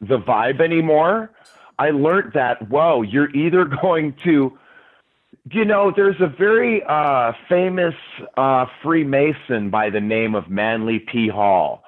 the 0.00 0.18
vibe 0.18 0.60
anymore, 0.60 1.30
I 1.78 1.90
learned 1.90 2.32
that 2.34 2.68
whoa, 2.68 3.02
you're 3.02 3.30
either 3.30 3.64
going 3.82 4.14
to 4.24 4.58
you 5.50 5.64
know, 5.64 5.92
there's 5.94 6.20
a 6.20 6.26
very 6.26 6.82
uh, 6.86 7.32
famous 7.48 7.94
uh, 8.36 8.66
Freemason 8.82 9.70
by 9.70 9.90
the 9.90 10.00
name 10.00 10.34
of 10.34 10.50
Manly 10.50 10.98
P. 10.98 11.28
Hall, 11.28 11.84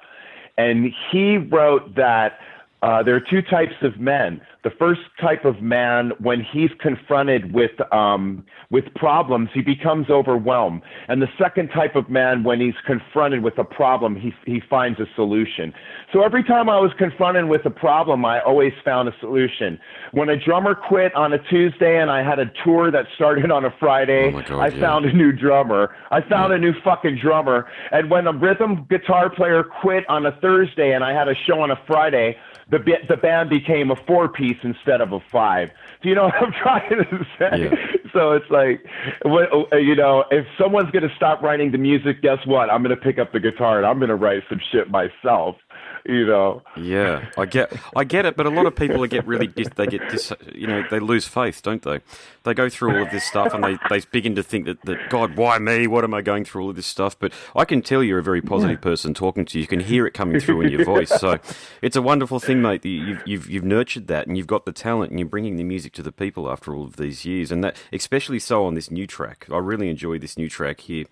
and 0.56 0.92
he 1.10 1.36
wrote 1.36 1.94
that 1.96 2.38
uh, 2.82 3.02
there 3.02 3.14
are 3.14 3.20
two 3.20 3.42
types 3.42 3.74
of 3.82 3.98
men. 3.98 4.40
The 4.62 4.70
first 4.78 5.00
type 5.20 5.44
of 5.46 5.62
man, 5.62 6.12
when 6.18 6.40
he's 6.52 6.70
confronted 6.80 7.54
with 7.54 7.70
um, 7.92 8.44
with 8.70 8.84
problems, 8.94 9.48
he 9.54 9.62
becomes 9.62 10.10
overwhelmed. 10.10 10.82
And 11.08 11.22
the 11.22 11.28
second 11.38 11.68
type 11.70 11.96
of 11.96 12.10
man, 12.10 12.44
when 12.44 12.60
he's 12.60 12.74
confronted 12.86 13.42
with 13.42 13.56
a 13.58 13.64
problem, 13.64 14.16
he 14.16 14.34
he 14.44 14.60
finds 14.68 15.00
a 15.00 15.06
solution. 15.16 15.72
So 16.12 16.22
every 16.22 16.44
time 16.44 16.68
I 16.68 16.78
was 16.78 16.90
confronted 16.98 17.46
with 17.46 17.64
a 17.64 17.70
problem, 17.70 18.24
I 18.24 18.40
always 18.40 18.72
found 18.84 19.08
a 19.08 19.14
solution. 19.20 19.78
When 20.12 20.28
a 20.28 20.36
drummer 20.36 20.74
quit 20.74 21.14
on 21.14 21.32
a 21.32 21.38
Tuesday 21.38 21.98
and 22.00 22.10
I 22.10 22.22
had 22.22 22.38
a 22.38 22.50
tour 22.64 22.90
that 22.90 23.06
started 23.14 23.50
on 23.50 23.64
a 23.64 23.70
Friday, 23.78 24.32
Oh 24.34 24.42
God, 24.42 24.58
I 24.60 24.68
yeah. 24.68 24.80
found 24.80 25.06
a 25.06 25.12
new 25.12 25.32
drummer. 25.32 25.94
I 26.10 26.20
found 26.20 26.52
a 26.52 26.58
new 26.58 26.72
fucking 26.84 27.18
drummer. 27.22 27.66
And 27.92 28.10
when 28.10 28.26
a 28.26 28.32
rhythm 28.32 28.86
guitar 28.90 29.30
player 29.30 29.62
quit 29.62 30.04
on 30.10 30.26
a 30.26 30.32
Thursday 30.40 30.92
and 30.92 31.02
I 31.02 31.12
had 31.12 31.28
a 31.28 31.34
show 31.46 31.60
on 31.60 31.70
a 31.70 31.80
Friday, 31.86 32.36
the 32.70 32.78
the 33.08 33.16
band 33.16 33.50
became 33.50 33.90
a 33.90 33.96
four 34.06 34.28
piece 34.28 34.49
instead 34.62 35.00
of 35.00 35.12
a 35.12 35.20
five. 35.32 35.70
Do 36.02 36.08
you 36.08 36.14
know 36.14 36.24
what 36.24 36.34
I'm 36.34 36.52
trying 36.52 36.90
to 36.90 37.26
say? 37.38 37.64
Yeah. 37.64 37.76
So 38.12 38.32
it's 38.32 38.50
like, 38.50 38.84
uh, 39.24 39.76
you 39.76 39.94
know, 39.94 40.24
if 40.30 40.46
someone's 40.58 40.90
gonna 40.90 41.14
stop 41.16 41.42
writing 41.42 41.72
the 41.72 41.78
music, 41.78 42.22
guess 42.22 42.38
what? 42.46 42.70
I'm 42.70 42.82
gonna 42.82 42.96
pick 42.96 43.18
up 43.18 43.32
the 43.32 43.40
guitar 43.40 43.78
and 43.78 43.86
I'm 43.86 44.00
gonna 44.00 44.16
write 44.16 44.42
some 44.48 44.60
shit 44.72 44.90
myself. 44.90 45.56
You 46.10 46.26
know. 46.26 46.62
Yeah, 46.76 47.30
I 47.36 47.44
get, 47.44 47.72
I 47.94 48.04
get 48.04 48.24
it, 48.24 48.36
but 48.36 48.46
a 48.46 48.50
lot 48.50 48.66
of 48.66 48.74
people 48.74 49.06
get 49.06 49.26
really, 49.26 49.46
dis, 49.46 49.68
they 49.76 49.86
get, 49.86 50.08
dis, 50.10 50.32
you 50.54 50.66
know, 50.66 50.82
they 50.90 50.98
lose 50.98 51.26
faith, 51.26 51.62
don't 51.62 51.82
they? 51.82 52.00
They 52.44 52.54
go 52.54 52.68
through 52.68 52.96
all 52.96 53.02
of 53.02 53.10
this 53.10 53.24
stuff 53.24 53.52
and 53.52 53.62
they, 53.62 53.78
they 53.90 54.00
begin 54.10 54.34
to 54.36 54.42
think 54.42 54.64
that, 54.64 54.80
that 54.86 55.10
God, 55.10 55.36
why 55.36 55.58
me? 55.58 55.86
What 55.86 56.04
am 56.04 56.14
I 56.14 56.22
going 56.22 56.44
through 56.44 56.62
all 56.62 56.70
of 56.70 56.76
this 56.76 56.86
stuff? 56.86 57.18
But 57.18 57.32
I 57.54 57.64
can 57.64 57.82
tell 57.82 58.02
you're 58.02 58.18
a 58.18 58.22
very 58.22 58.40
positive 58.40 58.80
person 58.80 59.12
talking 59.14 59.44
to 59.44 59.58
you. 59.58 59.62
You 59.62 59.68
can 59.68 59.80
hear 59.80 60.06
it 60.06 60.12
coming 60.14 60.40
through 60.40 60.62
in 60.62 60.72
your 60.72 60.84
voice. 60.84 61.10
So 61.10 61.38
it's 61.82 61.96
a 61.96 62.02
wonderful 62.02 62.40
thing, 62.40 62.62
mate. 62.62 62.82
That 62.82 62.88
you've, 62.88 63.22
you've, 63.26 63.50
you've 63.50 63.64
nurtured 63.64 64.06
that 64.06 64.26
and 64.26 64.36
you've 64.36 64.46
got 64.46 64.64
the 64.64 64.72
talent 64.72 65.10
and 65.10 65.20
you're 65.20 65.28
bringing 65.28 65.56
the 65.56 65.64
music 65.64 65.92
to 65.94 66.02
the 66.02 66.12
people 66.12 66.50
after 66.50 66.74
all 66.74 66.84
of 66.84 66.96
these 66.96 67.24
years, 67.24 67.52
and 67.52 67.62
that 67.62 67.76
especially 67.92 68.38
so 68.38 68.64
on 68.64 68.74
this 68.74 68.90
new 68.90 69.06
track. 69.06 69.46
I 69.52 69.58
really 69.58 69.90
enjoy 69.90 70.18
this 70.18 70.38
new 70.38 70.48
track 70.48 70.80
here. 70.80 71.04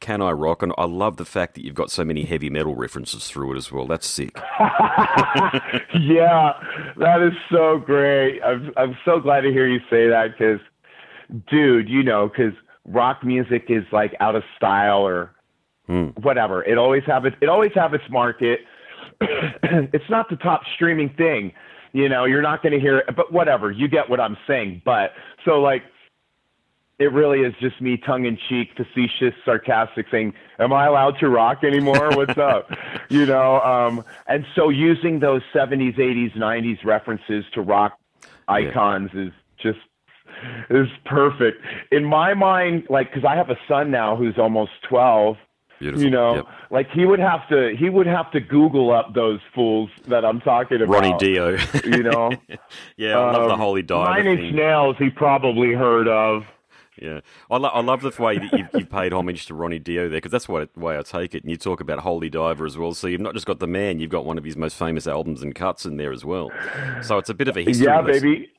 Can 0.00 0.22
I 0.22 0.30
rock? 0.30 0.62
And 0.62 0.72
I 0.78 0.84
love 0.84 1.16
the 1.16 1.24
fact 1.24 1.54
that 1.54 1.64
you've 1.64 1.74
got 1.74 1.90
so 1.90 2.04
many 2.04 2.24
heavy 2.24 2.50
metal 2.50 2.76
references 2.76 3.28
through 3.28 3.54
it 3.54 3.56
as 3.56 3.72
well. 3.72 3.86
That's 3.86 4.06
sick. 4.06 4.36
yeah, 5.98 6.52
that 6.96 7.20
is 7.20 7.32
so 7.50 7.78
great. 7.78 8.40
I'm 8.42 8.72
I'm 8.76 8.96
so 9.04 9.18
glad 9.18 9.40
to 9.40 9.50
hear 9.50 9.66
you 9.66 9.80
say 9.90 10.08
that 10.08 10.28
because, 10.38 10.60
dude, 11.50 11.88
you 11.88 12.04
know, 12.04 12.28
because 12.28 12.52
rock 12.84 13.24
music 13.24 13.66
is 13.68 13.84
like 13.90 14.14
out 14.20 14.36
of 14.36 14.44
style 14.56 15.00
or 15.00 15.32
hmm. 15.86 16.08
whatever. 16.22 16.62
It 16.62 16.78
always 16.78 17.02
have 17.06 17.24
it. 17.24 17.34
It 17.40 17.48
always 17.48 17.72
have 17.74 17.92
its 17.92 18.04
market. 18.08 18.60
it's 19.20 20.08
not 20.08 20.30
the 20.30 20.36
top 20.36 20.62
streaming 20.76 21.10
thing, 21.16 21.52
you 21.92 22.08
know. 22.08 22.24
You're 22.24 22.42
not 22.42 22.62
going 22.62 22.72
to 22.72 22.80
hear 22.80 22.98
it, 22.98 23.16
but 23.16 23.32
whatever. 23.32 23.72
You 23.72 23.88
get 23.88 24.08
what 24.08 24.20
I'm 24.20 24.36
saying. 24.46 24.82
But 24.84 25.10
so 25.44 25.60
like. 25.60 25.82
It 26.98 27.12
really 27.12 27.40
is 27.42 27.54
just 27.60 27.80
me, 27.80 27.96
tongue 27.96 28.24
in 28.24 28.36
cheek, 28.48 28.70
facetious, 28.76 29.32
sarcastic, 29.44 30.06
saying, 30.10 30.34
"Am 30.58 30.72
I 30.72 30.86
allowed 30.86 31.18
to 31.20 31.28
rock 31.28 31.62
anymore? 31.62 32.10
What's 32.10 32.36
up?" 32.52 32.70
you 33.08 33.24
know. 33.24 33.60
Um, 33.60 34.04
and 34.26 34.44
so 34.56 34.68
using 34.68 35.20
those 35.20 35.42
'70s, 35.54 35.96
'80s, 35.96 36.36
'90s 36.36 36.84
references 36.84 37.44
to 37.54 37.60
rock 37.60 37.98
icons 38.48 39.10
is 39.14 39.32
just 39.62 39.78
is 40.70 40.88
perfect 41.04 41.62
in 41.92 42.04
my 42.04 42.34
mind. 42.34 42.86
Like, 42.90 43.12
because 43.12 43.24
I 43.24 43.36
have 43.36 43.50
a 43.50 43.58
son 43.68 43.90
now 43.90 44.16
who's 44.16 44.38
almost 44.38 44.72
12. 44.88 45.36
Beautiful. 45.80 46.02
You 46.04 46.10
know, 46.10 46.34
Yep. 46.34 46.46
like 46.70 46.90
he 46.90 47.04
would 47.04 47.20
have 47.20 47.48
to 47.50 47.76
he 47.78 47.88
would 47.88 48.08
have 48.08 48.28
to 48.32 48.40
Google 48.40 48.92
up 48.92 49.14
those 49.14 49.38
fools 49.54 49.90
that 50.08 50.24
I'm 50.24 50.40
talking 50.40 50.82
about. 50.82 50.92
Ronnie 50.92 51.14
Dio. 51.20 51.56
You 51.84 52.02
know, 52.02 52.32
yeah, 52.96 53.16
I 53.16 53.30
love 53.30 53.46
the 53.46 53.54
Um, 53.54 53.60
Holy 53.60 53.82
Diver 53.82 54.10
Nine 54.10 54.26
Inch. 54.26 54.52
Nails. 54.54 54.96
He 54.98 55.10
probably 55.10 55.72
heard 55.74 56.08
of. 56.08 56.42
Yeah, 57.00 57.20
I, 57.50 57.56
lo- 57.56 57.68
I 57.68 57.80
love 57.80 58.02
the 58.02 58.12
way 58.22 58.38
that 58.38 58.52
you've, 58.52 58.68
you've 58.74 58.90
paid 58.90 59.12
homage 59.12 59.46
to 59.46 59.54
Ronnie 59.54 59.78
Dio 59.78 60.08
there 60.08 60.18
because 60.18 60.32
that's 60.32 60.48
what 60.48 60.72
the 60.74 60.80
way 60.80 60.98
I 60.98 61.02
take 61.02 61.34
it. 61.34 61.42
And 61.42 61.50
you 61.50 61.56
talk 61.56 61.80
about 61.80 62.00
Holy 62.00 62.28
Diver 62.28 62.66
as 62.66 62.76
well, 62.76 62.94
so 62.94 63.06
you've 63.06 63.20
not 63.20 63.34
just 63.34 63.46
got 63.46 63.58
the 63.58 63.66
man, 63.66 63.98
you've 63.98 64.10
got 64.10 64.24
one 64.24 64.38
of 64.38 64.44
his 64.44 64.56
most 64.56 64.76
famous 64.76 65.06
albums 65.06 65.42
and 65.42 65.54
cuts 65.54 65.86
in 65.86 65.96
there 65.96 66.12
as 66.12 66.24
well. 66.24 66.50
So 67.02 67.18
it's 67.18 67.30
a 67.30 67.34
bit 67.34 67.48
of 67.48 67.56
a 67.56 67.64
history. 67.64 67.86
Yeah, 67.86 68.00
lesson. 68.00 68.22
baby. 68.22 68.52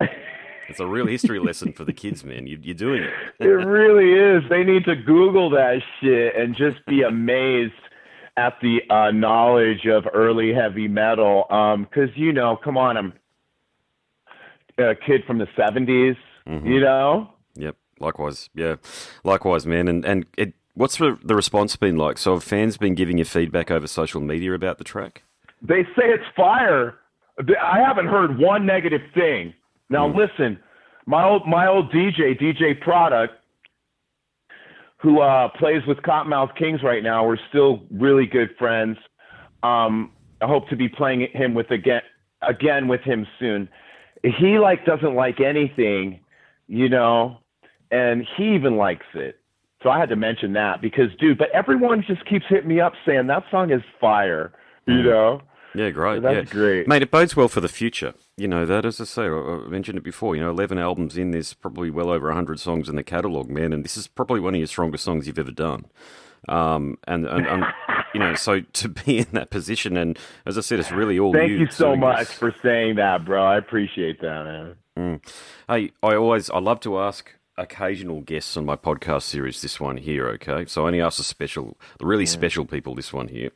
It's 0.70 0.80
a 0.80 0.86
real 0.86 1.08
history 1.08 1.40
lesson 1.40 1.74
for 1.74 1.84
the 1.84 1.94
kids, 1.94 2.24
man. 2.24 2.46
You, 2.46 2.60
you're 2.62 2.76
doing 2.76 3.04
it. 3.04 3.14
It 3.40 3.46
really 3.46 4.14
is. 4.14 4.44
They 4.50 4.64
need 4.64 4.86
to 4.86 4.96
Google 4.96 5.50
that 5.52 5.80
shit 6.00 6.36
and 6.36 6.56
just 6.56 6.86
be 6.86 7.02
amazed 7.02 7.74
at 8.38 8.54
the 8.62 8.80
uh, 8.90 9.12
knowledge 9.12 9.86
of 9.88 10.06
early 10.14 10.54
heavy 10.54 10.88
metal. 10.88 11.46
Because 11.80 12.10
you 12.16 12.32
know, 12.32 12.56
come 12.64 12.78
on, 12.78 12.98
I'm 12.98 13.14
a 14.78 14.94
kid 14.94 15.24
from 15.26 15.40
the 15.40 15.48
'70s. 15.58 16.16
You 16.46 16.80
know. 16.82 17.34
Likewise. 18.00 18.50
Yeah. 18.54 18.76
Likewise, 19.24 19.66
man. 19.66 19.88
And 19.88 20.06
and 20.06 20.26
it, 20.38 20.54
what's 20.74 20.98
the, 20.98 21.18
the 21.24 21.36
response 21.36 21.76
been 21.76 21.98
like? 21.98 22.18
So 22.18 22.34
have 22.34 22.44
fans 22.44 22.78
been 22.78 22.96
giving 22.96 23.18
you 23.18 23.26
feedback 23.26 23.72
over 23.72 23.88
social 23.88 24.22
media 24.22 24.54
about 24.54 24.78
the 24.78 24.84
track? 24.84 25.24
they 25.62 25.84
say 25.96 26.06
it's 26.06 26.24
fire. 26.36 27.00
I 27.40 27.80
haven't 27.80 28.08
heard 28.08 28.38
one 28.38 28.66
negative 28.66 29.02
thing. 29.14 29.54
Now 29.90 30.08
listen, 30.08 30.60
my 31.06 31.24
old 31.24 31.48
my 31.48 31.68
old 31.68 31.92
DJ, 31.92 32.40
DJ 32.40 32.80
Product, 32.80 33.34
who 34.98 35.22
uh, 35.22 35.50
plays 35.58 35.82
with 35.88 35.98
Kottonmouth 36.00 36.56
Kings 36.58 36.82
right 36.84 37.04
now, 37.04 37.26
we're 37.26 37.38
still 37.50 37.82
really 37.92 38.26
good 38.26 38.50
friends. 38.58 38.98
Um, 39.64 40.12
I 40.42 40.48
hope 40.48 40.70
to 40.70 40.76
be 40.76 40.88
playing 40.88 41.28
him 41.34 41.54
with 41.54 41.72
again 41.72 42.02
again 42.48 42.88
with 42.88 43.02
him 43.02 43.26
soon. 43.40 43.70
He 44.22 44.60
like 44.60 44.86
doesn't 44.86 45.16
like 45.16 45.40
anything, 45.40 46.20
you 46.68 46.90
know, 46.90 47.38
and 47.92 48.26
he 48.38 48.56
even 48.56 48.78
likes 48.78 49.06
it. 49.14 49.40
So 49.84 49.90
I 49.90 50.00
had 50.00 50.10
to 50.10 50.16
mention 50.16 50.54
that 50.54 50.82
because, 50.82 51.10
dude, 51.20 51.38
but 51.38 51.50
everyone 51.52 52.04
just 52.06 52.26
keeps 52.26 52.46
hitting 52.50 52.68
me 52.68 52.82
up 52.82 52.94
saying 53.06 53.28
that 53.28 53.44
song 53.50 53.72
is 53.72 53.82
fire, 54.00 54.52
you 54.86 55.04
know. 55.04 55.42
Yeah, 55.74 55.92
great. 55.92 56.22
That's 56.22 56.48
yeah. 56.48 56.54
great. 56.54 56.88
Mate, 56.88 57.04
it 57.04 57.12
bodes 57.12 57.36
well 57.36 57.48
for 57.48 57.62
the 57.62 57.70
future. 57.70 58.14
You 58.36 58.48
know, 58.48 58.66
that, 58.66 58.86
as 58.86 59.00
I 59.00 59.04
say, 59.04 59.28
I 59.28 59.68
mentioned 59.68 59.98
it 59.98 60.04
before, 60.04 60.36
you 60.36 60.42
know, 60.42 60.50
11 60.50 60.78
albums 60.80 61.18
in, 61.18 61.32
there's 61.32 61.54
probably 61.54 61.90
well 61.90 62.10
over 62.10 62.28
100 62.28 62.60
songs 62.60 62.90
in 62.90 62.96
the 62.96 63.04
catalogue, 63.04 63.50
man, 63.50 63.72
and 63.72 63.86
this 63.86 63.96
is 63.96 64.08
probably 64.08 64.40
one 64.40 64.56
of 64.56 64.58
your 64.58 64.68
strongest 64.68 65.04
songs 65.04 65.28
you've 65.28 65.40
ever 65.40 65.52
done. 65.52 65.86
Um, 66.48 66.98
and, 67.08 67.26
and, 67.28 67.46
and 67.46 67.66
you 68.14 68.20
know, 68.20 68.34
so 68.34 68.62
to 68.62 68.90
be 68.90 69.20
in 69.20 69.28
that 69.34 69.50
position, 69.50 69.96
and 69.96 70.18
as 70.46 70.58
I 70.58 70.62
said, 70.62 70.80
it's 70.80 70.92
really 70.92 71.20
all 71.20 71.34
you. 71.34 71.40
Thank 71.40 71.52
you. 71.52 71.58
you 71.60 71.72
so 71.72 71.96
much 71.96 72.28
this. 72.28 72.34
for 72.34 72.54
saying 72.64 72.96
that, 72.96 73.24
bro. 73.26 73.44
I 73.44 73.58
appreciate 73.58 74.20
that, 74.22 74.76
man. 74.96 75.22
Hey, 75.68 75.92
I 76.04 76.16
always, 76.16 76.50
I 76.50 76.60
love 76.60 76.80
to 76.82 77.00
ask 77.00 77.32
occasional 77.60 78.22
guests 78.22 78.56
on 78.56 78.66
my 78.66 78.76
podcast 78.76 79.24
series 79.24 79.62
this 79.62 79.80
one 79.80 79.98
here, 79.98 80.28
okay? 80.30 80.66
So 80.66 80.84
I 80.84 80.88
only 80.88 81.02
ask 81.02 81.18
the 81.18 81.24
special, 81.24 81.78
the 82.00 82.06
really 82.06 82.26
special 82.26 82.66
people 82.66 82.96
this 82.96 83.12
one 83.12 83.28
here. 83.28 83.52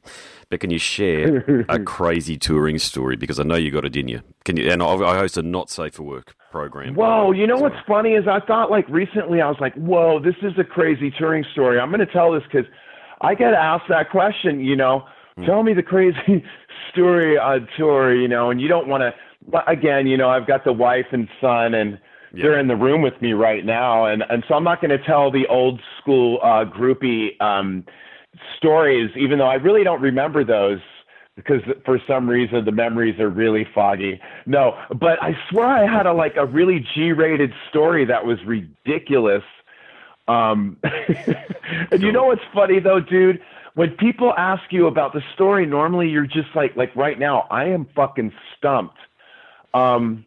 But 0.49 0.59
can 0.59 0.69
you 0.69 0.77
share 0.77 1.65
a 1.69 1.79
crazy 1.83 2.37
touring 2.37 2.77
story? 2.79 3.15
Because 3.15 3.39
I 3.39 3.43
know 3.43 3.55
you 3.55 3.71
got 3.71 3.85
it 3.85 3.95
in 3.95 4.09
you. 4.09 4.21
Can 4.43 4.57
you? 4.57 4.69
And 4.69 4.83
I, 4.83 4.93
I 4.93 5.17
host 5.17 5.37
a 5.37 5.41
not 5.41 5.69
safe 5.69 5.95
for 5.95 6.03
work 6.03 6.35
program. 6.51 6.95
Whoa, 6.95 7.31
you 7.31 7.47
know 7.47 7.57
what's 7.57 7.79
funny 7.87 8.11
is 8.11 8.27
I 8.27 8.39
thought 8.41 8.69
like 8.69 8.87
recently 8.89 9.41
I 9.41 9.47
was 9.47 9.57
like, 9.59 9.73
whoa, 9.75 10.19
this 10.19 10.35
is 10.41 10.51
a 10.59 10.63
crazy 10.63 11.09
touring 11.09 11.45
story. 11.53 11.79
I'm 11.79 11.89
going 11.89 12.05
to 12.05 12.11
tell 12.11 12.31
this 12.31 12.43
because 12.43 12.69
I 13.21 13.35
get 13.35 13.53
asked 13.53 13.85
that 13.89 14.11
question. 14.11 14.59
You 14.59 14.75
know, 14.75 15.05
hmm. 15.37 15.45
tell 15.45 15.63
me 15.63 15.73
the 15.73 15.83
crazy 15.83 16.43
story 16.91 17.37
on 17.37 17.67
tour. 17.77 18.13
You 18.13 18.27
know, 18.27 18.51
and 18.51 18.59
you 18.59 18.67
don't 18.67 18.87
want 18.87 19.01
to. 19.01 19.13
But 19.49 19.69
again, 19.69 20.07
you 20.07 20.17
know, 20.17 20.29
I've 20.29 20.45
got 20.45 20.65
the 20.65 20.73
wife 20.73 21.07
and 21.11 21.29
son 21.39 21.73
and. 21.73 21.99
They're 22.33 22.59
in 22.59 22.67
the 22.67 22.75
room 22.75 23.01
with 23.03 23.21
me 23.21 23.33
right 23.33 23.63
now, 23.63 24.05
and 24.05 24.23
and 24.29 24.43
so 24.47 24.55
I'm 24.55 24.63
not 24.63 24.81
going 24.81 24.89
to 24.89 25.03
tell 25.03 25.31
the 25.31 25.45
old 25.47 25.79
school 25.99 26.39
uh, 26.41 26.65
groupie 26.65 27.39
um, 27.39 27.85
stories, 28.57 29.11
even 29.15 29.37
though 29.37 29.47
I 29.47 29.55
really 29.55 29.83
don't 29.83 30.01
remember 30.01 30.43
those 30.43 30.79
because 31.35 31.61
for 31.85 31.99
some 32.07 32.29
reason 32.29 32.65
the 32.65 32.71
memories 32.71 33.19
are 33.19 33.29
really 33.29 33.67
foggy. 33.73 34.19
No, 34.45 34.77
but 34.89 35.21
I 35.21 35.35
swear 35.49 35.65
I 35.67 35.85
had 35.85 36.05
a 36.05 36.13
like 36.13 36.35
a 36.35 36.45
really 36.45 36.85
G-rated 36.93 37.51
story 37.69 38.05
that 38.05 38.25
was 38.25 38.37
ridiculous. 38.45 39.43
Um, 40.27 40.77
and 41.91 42.01
you 42.01 42.11
know 42.11 42.25
what's 42.25 42.43
funny 42.53 42.79
though, 42.79 42.99
dude? 42.99 43.41
When 43.75 43.91
people 43.91 44.33
ask 44.37 44.71
you 44.71 44.85
about 44.85 45.13
the 45.13 45.21
story, 45.33 45.65
normally 45.65 46.09
you're 46.09 46.27
just 46.27 46.49
like 46.55 46.75
like 46.75 46.95
right 46.95 47.17
now, 47.17 47.47
I 47.49 47.65
am 47.65 47.87
fucking 47.95 48.31
stumped. 48.57 48.97
Um, 49.73 50.25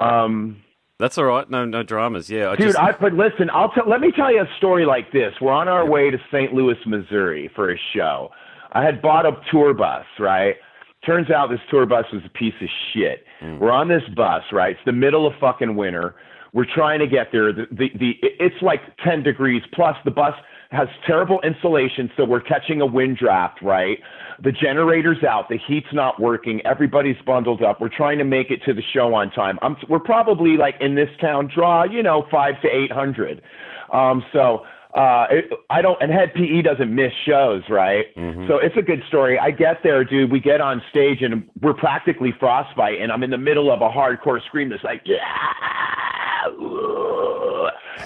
um, 0.00 0.62
That's 1.04 1.18
all 1.18 1.26
right. 1.26 1.50
No, 1.50 1.66
no 1.66 1.82
dramas. 1.82 2.30
Yeah, 2.30 2.48
I 2.48 2.56
Dude, 2.56 2.68
just, 2.68 2.78
I 2.78 2.92
but 2.92 3.12
listen, 3.12 3.50
I'll 3.52 3.68
tell. 3.72 3.86
Let 3.86 4.00
me 4.00 4.10
tell 4.10 4.32
you 4.32 4.40
a 4.40 4.48
story 4.56 4.86
like 4.86 5.12
this. 5.12 5.34
We're 5.38 5.52
on 5.52 5.68
our 5.68 5.86
way 5.86 6.10
to 6.10 6.16
St. 6.32 6.54
Louis, 6.54 6.76
Missouri, 6.86 7.50
for 7.54 7.70
a 7.70 7.76
show. 7.94 8.30
I 8.72 8.82
had 8.82 9.02
bought 9.02 9.26
a 9.26 9.32
tour 9.52 9.74
bus, 9.74 10.06
right? 10.18 10.54
Turns 11.04 11.30
out 11.30 11.50
this 11.50 11.60
tour 11.70 11.84
bus 11.84 12.06
was 12.10 12.22
a 12.24 12.30
piece 12.30 12.54
of 12.62 12.68
shit. 12.94 13.22
Mm. 13.42 13.58
We're 13.58 13.70
on 13.70 13.86
this 13.86 14.00
bus, 14.16 14.44
right? 14.50 14.70
It's 14.70 14.80
the 14.86 14.92
middle 14.92 15.26
of 15.26 15.34
fucking 15.38 15.76
winter. 15.76 16.14
We're 16.54 16.64
trying 16.74 17.00
to 17.00 17.06
get 17.06 17.26
there. 17.32 17.52
The, 17.52 17.66
the 17.70 17.90
the 17.98 18.12
it's 18.22 18.62
like 18.62 18.80
ten 19.04 19.22
degrees 19.22 19.60
plus. 19.74 19.96
The 20.06 20.10
bus 20.10 20.32
has 20.74 20.88
terrible 21.06 21.40
insulation, 21.42 22.10
so 22.16 22.24
we're 22.24 22.40
catching 22.40 22.80
a 22.80 22.86
wind 22.86 23.16
draft, 23.16 23.62
right? 23.62 23.98
The 24.42 24.52
generator's 24.52 25.22
out, 25.22 25.48
the 25.48 25.58
heat's 25.66 25.92
not 25.92 26.20
working, 26.20 26.60
everybody's 26.66 27.16
bundled 27.24 27.62
up. 27.62 27.80
We're 27.80 27.94
trying 27.94 28.18
to 28.18 28.24
make 28.24 28.50
it 28.50 28.60
to 28.66 28.74
the 28.74 28.82
show 28.92 29.14
on 29.14 29.30
time. 29.30 29.58
I'm, 29.62 29.76
we're 29.88 30.00
probably 30.00 30.56
like 30.56 30.74
in 30.80 30.94
this 30.94 31.10
town 31.20 31.50
draw, 31.54 31.84
you 31.84 32.02
know, 32.02 32.26
five 32.30 32.60
to 32.62 32.68
eight 32.68 32.90
hundred. 32.92 33.42
Um, 33.92 34.24
so 34.32 34.64
uh, 34.94 35.26
it, 35.30 35.50
I 35.70 35.82
don't, 35.82 36.00
and 36.00 36.10
(hed) 36.12 36.32
p.e. 36.34 36.62
doesn't 36.62 36.94
miss 36.94 37.12
shows, 37.26 37.62
right? 37.68 38.06
Mm-hmm. 38.16 38.46
So 38.48 38.58
it's 38.58 38.76
a 38.76 38.82
good 38.82 39.02
story. 39.08 39.38
I 39.38 39.50
get 39.50 39.82
there, 39.82 40.04
dude. 40.04 40.30
We 40.30 40.38
get 40.40 40.60
on 40.60 40.82
stage 40.90 41.20
and 41.20 41.48
we're 41.60 41.74
practically 41.74 42.32
frostbite, 42.38 43.00
and 43.00 43.10
I'm 43.10 43.22
in 43.24 43.30
the 43.30 43.38
middle 43.38 43.72
of 43.72 43.82
a 43.82 43.88
hardcore 43.88 44.44
scream 44.46 44.68
that's 44.68 44.84
like, 44.84 45.02
yeah, 45.04 45.18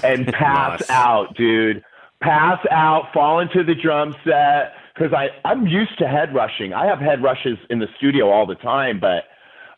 and 0.03 0.27
pass 0.33 0.81
nice. 0.81 0.91
out, 0.91 1.35
dude. 1.37 1.85
Pass 2.23 2.59
out, 2.71 3.05
fall 3.15 3.41
into 3.41 3.63
the 3.63 3.75
drum 3.75 4.15
set 4.25 4.73
because 4.95 5.13
I 5.13 5.29
I'm 5.49 5.67
used 5.67 5.97
to 5.99 6.09
head 6.09 6.35
rushing. 6.35 6.73
I 6.73 6.87
have 6.87 6.99
head 6.99 7.23
rushes 7.23 7.59
in 7.71 7.79
the 7.79 7.87
studio 7.97 8.31
all 8.31 8.47
the 8.47 8.57
time, 8.57 9.01
but 9.01 9.25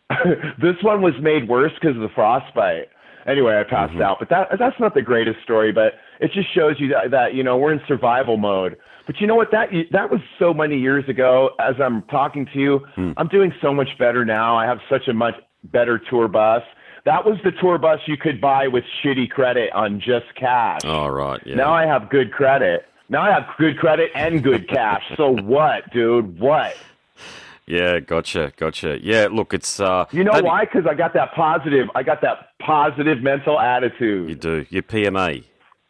this 0.60 0.76
one 0.82 1.02
was 1.02 1.14
made 1.20 1.48
worse 1.48 1.72
because 1.80 1.96
of 1.96 2.02
the 2.02 2.08
frostbite. 2.14 2.88
Anyway, 3.26 3.54
I 3.54 3.68
passed 3.68 3.92
mm-hmm. 3.92 4.02
out, 4.02 4.16
but 4.18 4.30
that 4.30 4.48
that's 4.58 4.80
not 4.80 4.94
the 4.94 5.02
greatest 5.02 5.42
story, 5.44 5.72
but 5.72 5.94
it 6.20 6.32
just 6.32 6.52
shows 6.54 6.76
you 6.78 6.88
that, 6.88 7.10
that 7.10 7.34
you 7.34 7.42
know 7.42 7.58
we're 7.58 7.72
in 7.72 7.80
survival 7.86 8.36
mode. 8.36 8.76
But 9.06 9.20
you 9.20 9.26
know 9.26 9.34
what? 9.34 9.50
That 9.52 9.68
that 9.92 10.10
was 10.10 10.20
so 10.38 10.54
many 10.54 10.78
years 10.78 11.04
ago. 11.08 11.50
As 11.60 11.74
I'm 11.82 12.02
talking 12.04 12.46
to 12.54 12.58
you, 12.58 12.80
mm. 12.96 13.14
I'm 13.16 13.28
doing 13.28 13.52
so 13.60 13.74
much 13.74 13.88
better 13.98 14.24
now. 14.24 14.56
I 14.56 14.64
have 14.66 14.78
such 14.88 15.08
a 15.08 15.12
much 15.12 15.34
better 15.64 16.00
tour 16.10 16.28
bus. 16.28 16.62
That 17.04 17.24
was 17.24 17.38
the 17.44 17.52
tour 17.52 17.78
bus 17.78 18.00
you 18.06 18.16
could 18.16 18.40
buy 18.40 18.68
with 18.68 18.84
shitty 19.02 19.30
credit 19.30 19.72
on 19.72 20.00
just 20.00 20.26
cash. 20.36 20.84
All 20.84 21.10
oh. 21.10 21.38
Yeah. 21.44 21.54
Now 21.54 21.72
I 21.72 21.86
have 21.86 22.10
good 22.10 22.32
credit. 22.32 22.86
Now 23.08 23.22
I 23.22 23.32
have 23.32 23.44
good 23.58 23.78
credit 23.78 24.10
and 24.14 24.42
good 24.42 24.68
cash. 24.68 25.02
so 25.16 25.30
what, 25.42 25.90
dude? 25.92 26.38
What? 26.38 26.76
Yeah, 27.66 28.00
gotcha, 28.00 28.52
gotcha. 28.56 28.98
Yeah, 29.00 29.28
look, 29.30 29.54
it's 29.54 29.78
uh, 29.78 30.06
you 30.10 30.24
know 30.24 30.40
why? 30.42 30.64
Because 30.64 30.86
I 30.88 30.94
got 30.94 31.14
that 31.14 31.32
positive. 31.34 31.88
I 31.94 32.02
got 32.02 32.20
that 32.22 32.48
positive 32.58 33.22
mental 33.22 33.60
attitude. 33.60 34.28
You 34.28 34.34
do. 34.34 34.66
Your 34.70 34.82
PMA, 34.82 35.44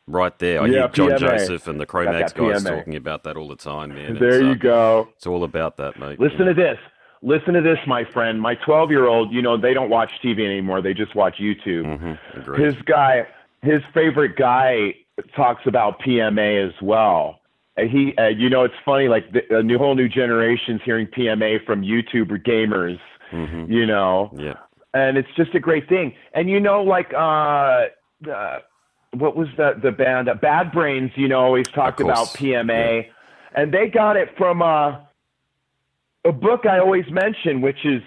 right 0.06 0.38
there. 0.38 0.60
I 0.60 0.66
yeah, 0.66 0.72
hear 0.72 0.88
John 0.88 1.10
PMA. 1.10 1.18
Joseph 1.18 1.68
and 1.68 1.80
the 1.80 1.86
Cro-Mags 1.86 2.34
guys 2.34 2.62
PMA. 2.64 2.76
talking 2.76 2.96
about 2.96 3.24
that 3.24 3.38
all 3.38 3.48
the 3.48 3.56
time, 3.56 3.94
man. 3.94 4.18
There 4.18 4.34
it's, 4.34 4.42
you 4.42 4.50
uh, 4.50 4.54
go. 4.54 5.08
It's 5.16 5.26
all 5.26 5.42
about 5.44 5.78
that, 5.78 5.98
mate. 5.98 6.20
Listen 6.20 6.40
yeah. 6.40 6.46
to 6.46 6.54
this. 6.54 6.78
Listen 7.22 7.54
to 7.54 7.60
this, 7.60 7.78
my 7.86 8.04
friend. 8.04 8.40
My 8.40 8.54
12 8.54 8.90
year 8.90 9.06
old, 9.06 9.32
you 9.32 9.42
know, 9.42 9.56
they 9.56 9.74
don't 9.74 9.90
watch 9.90 10.10
TV 10.24 10.44
anymore. 10.44 10.80
They 10.80 10.94
just 10.94 11.14
watch 11.14 11.36
YouTube. 11.38 11.84
Mm-hmm. 11.84 12.62
His 12.62 12.74
guy, 12.86 13.26
his 13.62 13.82
favorite 13.92 14.36
guy 14.36 14.94
talks 15.36 15.66
about 15.66 16.00
PMA 16.00 16.66
as 16.66 16.74
well 16.80 17.40
he, 17.88 18.14
uh, 18.18 18.28
you 18.28 18.50
know, 18.50 18.64
it's 18.64 18.74
funny. 18.84 19.08
Like 19.08 19.32
the, 19.32 19.58
a 19.58 19.62
new 19.62 19.78
whole 19.78 19.94
new 19.94 20.08
generation's 20.08 20.80
hearing 20.84 21.06
PMA 21.06 21.64
from 21.64 21.82
YouTuber 21.82 22.44
gamers. 22.44 22.98
Mm-hmm. 23.32 23.70
You 23.70 23.86
know, 23.86 24.30
yeah, 24.36 24.54
and 24.92 25.16
it's 25.16 25.28
just 25.36 25.54
a 25.54 25.60
great 25.60 25.88
thing. 25.88 26.14
And 26.34 26.50
you 26.50 26.58
know, 26.60 26.82
like 26.82 27.12
uh, 27.14 27.86
uh 28.30 28.58
what 29.12 29.36
was 29.36 29.48
the 29.56 29.78
the 29.80 29.92
band? 29.92 30.28
Uh, 30.28 30.34
Bad 30.34 30.72
Brains. 30.72 31.12
You 31.14 31.28
know, 31.28 31.40
always 31.40 31.68
talked 31.68 32.00
about 32.00 32.28
PMA, 32.28 33.04
yeah. 33.04 33.12
and 33.54 33.72
they 33.72 33.88
got 33.88 34.16
it 34.16 34.36
from 34.36 34.62
uh, 34.62 34.96
a 36.24 36.32
book 36.32 36.66
I 36.66 36.78
always 36.78 37.04
mention, 37.10 37.60
which 37.60 37.84
is 37.84 38.02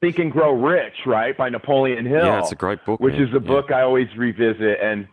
Think 0.00 0.18
and 0.18 0.30
Grow 0.30 0.52
Rich, 0.52 1.06
right, 1.06 1.36
by 1.36 1.48
Napoleon 1.48 2.04
Hill. 2.04 2.24
Yeah, 2.24 2.40
it's 2.40 2.52
a 2.52 2.56
great 2.56 2.84
book. 2.84 3.00
Which 3.00 3.14
man. 3.14 3.28
is 3.28 3.34
a 3.34 3.40
book 3.40 3.66
yeah. 3.70 3.78
I 3.78 3.82
always 3.82 4.08
revisit, 4.16 4.78
and 4.82 5.08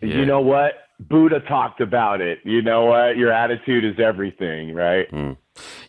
yeah. 0.00 0.16
you 0.16 0.26
know 0.26 0.40
what? 0.40 0.74
Buddha 1.00 1.40
talked 1.40 1.80
about 1.80 2.20
it. 2.20 2.38
You 2.44 2.62
know 2.62 2.84
what? 2.84 3.16
Your 3.16 3.32
attitude 3.32 3.84
is 3.84 3.98
everything, 3.98 4.74
right? 4.74 5.10
Mm. 5.10 5.36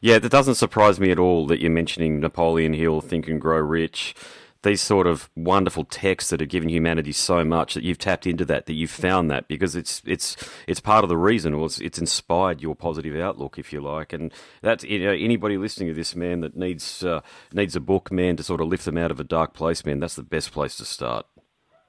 Yeah, 0.02 0.20
that 0.20 0.32
doesn't 0.32 0.56
surprise 0.56 1.00
me 1.00 1.12
at 1.12 1.20
all 1.20 1.46
that 1.48 1.62
you're 1.62 1.72
mentioning 1.72 2.20
Napoleon 2.20 2.74
Hill, 2.74 3.02
Think 3.02 3.28
and 3.28 3.40
Grow 3.40 3.60
Rich. 3.60 4.16
These 4.64 4.82
sort 4.82 5.08
of 5.08 5.30
wonderful 5.36 5.86
texts 5.86 6.30
that 6.30 6.40
have 6.40 6.50
given 6.50 6.70
humanity 6.70 7.12
so 7.12 7.44
much 7.46 7.74
that 7.74 7.84
you've 7.84 7.98
tapped 7.98 8.26
into 8.26 8.46
that, 8.46 8.66
that 8.66 8.74
you've 8.74 8.92
found 8.92 9.30
that 9.30 9.48
because 9.48 9.76
it's 9.76 10.02
it's 10.06 10.36
it's 10.68 10.80
part 10.80 11.04
of 11.04 11.10
the 11.10 11.18
reason, 11.18 11.54
or 11.54 11.66
it's, 11.66 11.80
it's 11.80 12.00
inspired 12.00 12.62
your 12.62 12.76
positive 12.76 13.16
outlook, 13.16 13.60
if 13.60 13.72
you 13.72 13.82
like. 13.82 14.14
And 14.14 14.32
that's 14.62 14.84
you 14.84 15.04
know, 15.04 15.12
anybody 15.12 15.58
listening 15.58 15.90
to 15.90 15.94
this 15.94 16.16
man 16.16 16.42
that 16.42 16.56
needs 16.56 17.04
uh, 17.04 17.22
needs 17.52 17.76
a 17.76 17.82
book, 17.82 18.12
man, 18.12 18.38
to 18.38 18.44
sort 18.44 18.62
of 18.62 18.68
lift 18.68 18.86
them 18.86 18.98
out 18.98 19.12
of 19.12 19.20
a 19.20 19.24
dark 19.24 19.54
place, 19.54 19.86
man. 19.86 20.00
That's 20.00 20.16
the 20.16 20.24
best 20.24 20.52
place 20.52 20.78
to 20.78 20.86
start. 20.86 21.26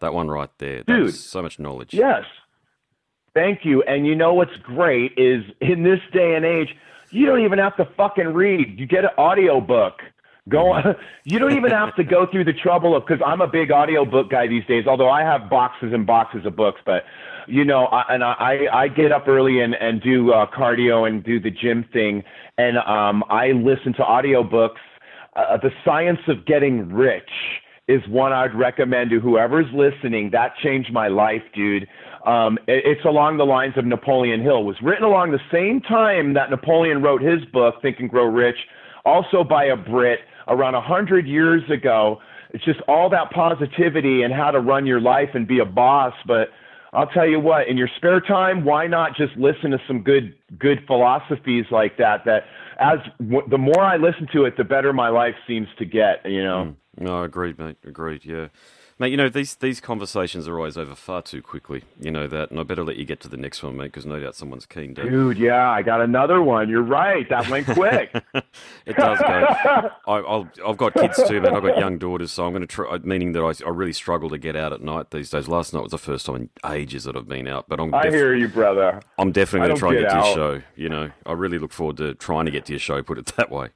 That 0.00 0.12
one 0.12 0.28
right 0.28 0.50
there, 0.58 0.82
dude. 0.82 1.14
so 1.14 1.40
much 1.40 1.58
knowledge. 1.58 1.94
Yes, 1.94 2.24
Thank 3.34 3.64
you. 3.64 3.82
And 3.82 4.06
you 4.06 4.14
know 4.14 4.32
what's 4.32 4.56
great 4.62 5.12
is 5.16 5.42
in 5.60 5.82
this 5.82 5.98
day 6.12 6.36
and 6.36 6.44
age, 6.44 6.68
you 7.10 7.26
don't 7.26 7.42
even 7.42 7.58
have 7.58 7.76
to 7.76 7.88
fucking 7.96 8.28
read. 8.28 8.78
You 8.78 8.86
get 8.86 9.04
an 9.04 9.10
audio 9.18 9.60
book. 9.60 9.94
Go 10.48 10.72
on. 10.72 10.94
You 11.26 11.38
don't 11.38 11.56
even 11.56 11.70
have 11.70 11.94
to 11.96 12.04
go 12.04 12.26
through 12.30 12.44
the 12.44 12.52
trouble 12.52 12.94
of 12.94 13.06
because 13.06 13.22
I'm 13.24 13.40
a 13.40 13.46
big 13.46 13.72
audio 13.72 14.04
book 14.04 14.30
guy 14.30 14.46
these 14.46 14.64
days. 14.66 14.84
Although 14.86 15.08
I 15.08 15.22
have 15.22 15.48
boxes 15.48 15.94
and 15.94 16.06
boxes 16.06 16.44
of 16.44 16.54
books, 16.54 16.82
but 16.84 17.04
you 17.48 17.64
know, 17.64 17.86
I, 17.86 18.04
and 18.10 18.22
I 18.22 18.66
I 18.70 18.88
get 18.88 19.10
up 19.10 19.26
early 19.26 19.60
and 19.62 19.74
and 19.74 20.02
do 20.02 20.32
uh, 20.32 20.44
cardio 20.46 21.08
and 21.08 21.24
do 21.24 21.40
the 21.40 21.50
gym 21.50 21.86
thing, 21.94 22.22
and 22.58 22.76
um 22.76 23.24
I 23.30 23.52
listen 23.52 23.94
to 23.94 24.02
audiobooks. 24.02 24.84
Uh, 25.34 25.56
the 25.56 25.70
science 25.82 26.20
of 26.28 26.44
getting 26.44 26.92
rich 26.92 27.30
is 27.88 28.02
one 28.08 28.34
I'd 28.34 28.54
recommend 28.54 29.10
to 29.10 29.20
whoever's 29.20 29.72
listening. 29.72 30.28
That 30.32 30.52
changed 30.62 30.92
my 30.92 31.08
life, 31.08 31.42
dude. 31.54 31.88
Um, 32.26 32.58
it, 32.66 32.82
it's 32.84 33.04
along 33.06 33.38
the 33.38 33.44
lines 33.46 33.74
of 33.78 33.86
Napoleon 33.86 34.42
Hill. 34.42 34.60
It 34.60 34.64
was 34.64 34.76
written 34.82 35.04
along 35.04 35.32
the 35.32 35.40
same 35.50 35.80
time 35.80 36.34
that 36.34 36.50
Napoleon 36.50 37.02
wrote 37.02 37.22
his 37.22 37.44
book, 37.46 37.76
Think 37.80 37.98
and 38.00 38.10
Grow 38.10 38.26
Rich, 38.26 38.58
also 39.06 39.42
by 39.42 39.64
a 39.64 39.76
Brit 39.76 40.20
around 40.48 40.74
a 40.74 40.80
hundred 40.80 41.26
years 41.26 41.62
ago. 41.70 42.20
It's 42.50 42.64
just 42.64 42.80
all 42.86 43.10
that 43.10 43.30
positivity 43.32 44.22
and 44.22 44.32
how 44.32 44.50
to 44.50 44.60
run 44.60 44.86
your 44.86 45.00
life 45.00 45.30
and 45.34 45.46
be 45.46 45.58
a 45.58 45.64
boss. 45.64 46.14
But 46.26 46.48
I'll 46.92 47.08
tell 47.08 47.26
you 47.26 47.40
what, 47.40 47.66
in 47.66 47.76
your 47.76 47.88
spare 47.96 48.20
time, 48.20 48.64
why 48.64 48.86
not 48.86 49.16
just 49.16 49.36
listen 49.36 49.72
to 49.72 49.78
some 49.88 50.02
good 50.02 50.34
good 50.58 50.84
philosophies 50.86 51.66
like 51.70 51.96
that? 51.98 52.24
That 52.24 52.44
as 52.78 52.98
w- 53.18 53.48
the 53.48 53.58
more 53.58 53.80
I 53.80 53.96
listen 53.96 54.28
to 54.32 54.44
it, 54.44 54.56
the 54.56 54.64
better 54.64 54.92
my 54.92 55.08
life 55.08 55.34
seems 55.46 55.68
to 55.78 55.84
get. 55.84 56.24
You 56.24 56.44
know. 56.44 56.74
Mm. 56.98 57.04
No, 57.04 57.22
agreed, 57.24 57.58
mate. 57.58 57.76
Agreed. 57.84 58.24
Yeah. 58.24 58.48
Mate, 58.96 59.10
you 59.10 59.16
know 59.16 59.28
these 59.28 59.56
these 59.56 59.80
conversations 59.80 60.46
are 60.46 60.56
always 60.56 60.76
over 60.76 60.94
far 60.94 61.20
too 61.20 61.42
quickly. 61.42 61.82
You 61.98 62.12
know 62.12 62.28
that, 62.28 62.52
and 62.52 62.60
I 62.60 62.62
better 62.62 62.84
let 62.84 62.96
you 62.96 63.04
get 63.04 63.18
to 63.20 63.28
the 63.28 63.36
next 63.36 63.60
one, 63.60 63.76
mate, 63.76 63.86
because 63.86 64.06
no 64.06 64.20
doubt 64.20 64.36
someone's 64.36 64.66
keen. 64.66 64.94
To... 64.94 65.02
Dude, 65.02 65.36
yeah, 65.36 65.68
I 65.68 65.82
got 65.82 66.00
another 66.00 66.40
one. 66.40 66.68
You're 66.68 66.82
right. 66.82 67.28
That 67.28 67.48
went 67.48 67.66
quick. 67.66 68.14
it 68.86 68.96
does 68.96 69.18
go. 69.18 69.90
I, 70.06 70.46
have 70.64 70.76
got 70.76 70.94
kids 70.94 71.20
too, 71.26 71.40
man. 71.40 71.56
I've 71.56 71.62
got 71.62 71.76
young 71.76 71.98
daughters, 71.98 72.30
so 72.30 72.46
I'm 72.46 72.52
going 72.52 72.60
to 72.60 72.68
try. 72.68 72.88
Uh, 72.88 72.98
meaning 73.02 73.32
that 73.32 73.42
I, 73.42 73.66
I 73.66 73.70
really 73.70 73.92
struggle 73.92 74.30
to 74.30 74.38
get 74.38 74.54
out 74.54 74.72
at 74.72 74.80
night 74.80 75.10
these 75.10 75.28
days. 75.28 75.48
Last 75.48 75.74
night 75.74 75.82
was 75.82 75.90
the 75.90 75.98
first 75.98 76.26
time 76.26 76.36
in 76.36 76.50
ages 76.64 77.02
that 77.02 77.16
I've 77.16 77.26
been 77.26 77.48
out, 77.48 77.68
but 77.68 77.80
I'm. 77.80 77.90
Def- 77.90 78.00
I 78.00 78.10
hear 78.10 78.36
you, 78.36 78.46
brother. 78.46 79.00
I'm 79.18 79.32
definitely 79.32 79.68
going 79.68 79.76
to 79.76 79.80
try 79.80 79.88
and 79.90 79.98
get, 79.98 80.12
get 80.12 80.20
to 80.20 80.26
your 80.26 80.34
show. 80.36 80.62
You 80.76 80.88
know, 80.88 81.10
I 81.26 81.32
really 81.32 81.58
look 81.58 81.72
forward 81.72 81.96
to 81.96 82.14
trying 82.14 82.44
to 82.44 82.52
get 82.52 82.66
to 82.66 82.72
your 82.72 82.80
show. 82.80 83.02
Put 83.02 83.18
it 83.18 83.26
that 83.36 83.50
way. 83.50 83.70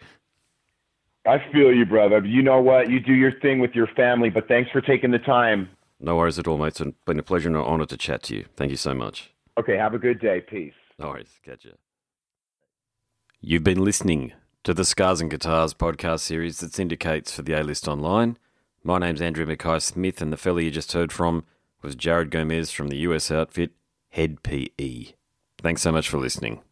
I 1.29 1.45
feel 1.53 1.73
you, 1.75 1.85
brother. 1.85 2.25
You 2.25 2.43
know 2.43 2.59
what? 2.61 2.89
You 2.91 3.01
do 3.01 3.13
your 3.13 3.33
thing 3.41 3.61
with 3.61 3.75
your 3.75 3.87
family, 3.89 4.31
but 4.31 4.49
thanks 4.49 4.71
for 4.71 4.81
taking 4.81 5.11
the 5.11 5.19
time. 5.19 5.69
No 6.01 6.17
worries 6.17 6.39
at 6.39 6.49
all, 6.49 6.57
mate. 6.57 6.81
It's 6.81 6.97
been 7.05 7.19
a 7.19 7.23
pleasure 7.23 7.49
and 7.49 7.57
an 7.57 7.65
honor 7.65 7.85
to 7.85 7.97
chat 7.99 8.23
to 8.25 8.37
you. 8.37 8.47
Thank 8.57 8.71
you 8.71 8.79
so 8.79 8.95
much. 8.95 9.31
Okay, 9.59 9.77
have 9.77 9.93
a 9.93 9.99
good 9.99 10.21
day. 10.21 10.41
Peace. 10.41 10.73
No 10.99 11.09
worries. 11.09 11.39
Catch 11.45 11.67
you. 11.67 11.75
You've 13.43 13.65
been 13.65 13.85
listening 13.85 14.33
to 14.65 14.73
the 14.73 14.87
Scars 14.87 15.21
and 15.21 15.31
Guitars 15.31 15.75
podcast 15.75 16.21
series 16.21 16.61
that 16.61 16.73
syndicates 16.73 17.33
for 17.33 17.43
the 17.43 17.53
A 17.53 17.63
List 17.63 17.87
Online. 17.87 18.39
My 18.83 18.99
name's 18.99 19.21
Andrew 19.21 19.45
Mackay 19.45 19.81
Smith, 19.81 20.23
and 20.23 20.33
the 20.33 20.39
fella 20.39 20.63
you 20.63 20.71
just 20.71 20.93
heard 20.93 21.13
from 21.13 21.45
was 21.83 21.95
Jahred 21.95 22.31
Gomes 22.31 22.71
from 22.71 22.89
the 22.89 22.99
US 22.99 23.31
outfit 23.31 23.73
Head 24.11 24.43
PE. 24.43 25.13
Thanks 25.61 25.83
so 25.83 25.93
much 25.93 26.09
for 26.09 26.19
listening. 26.19 26.63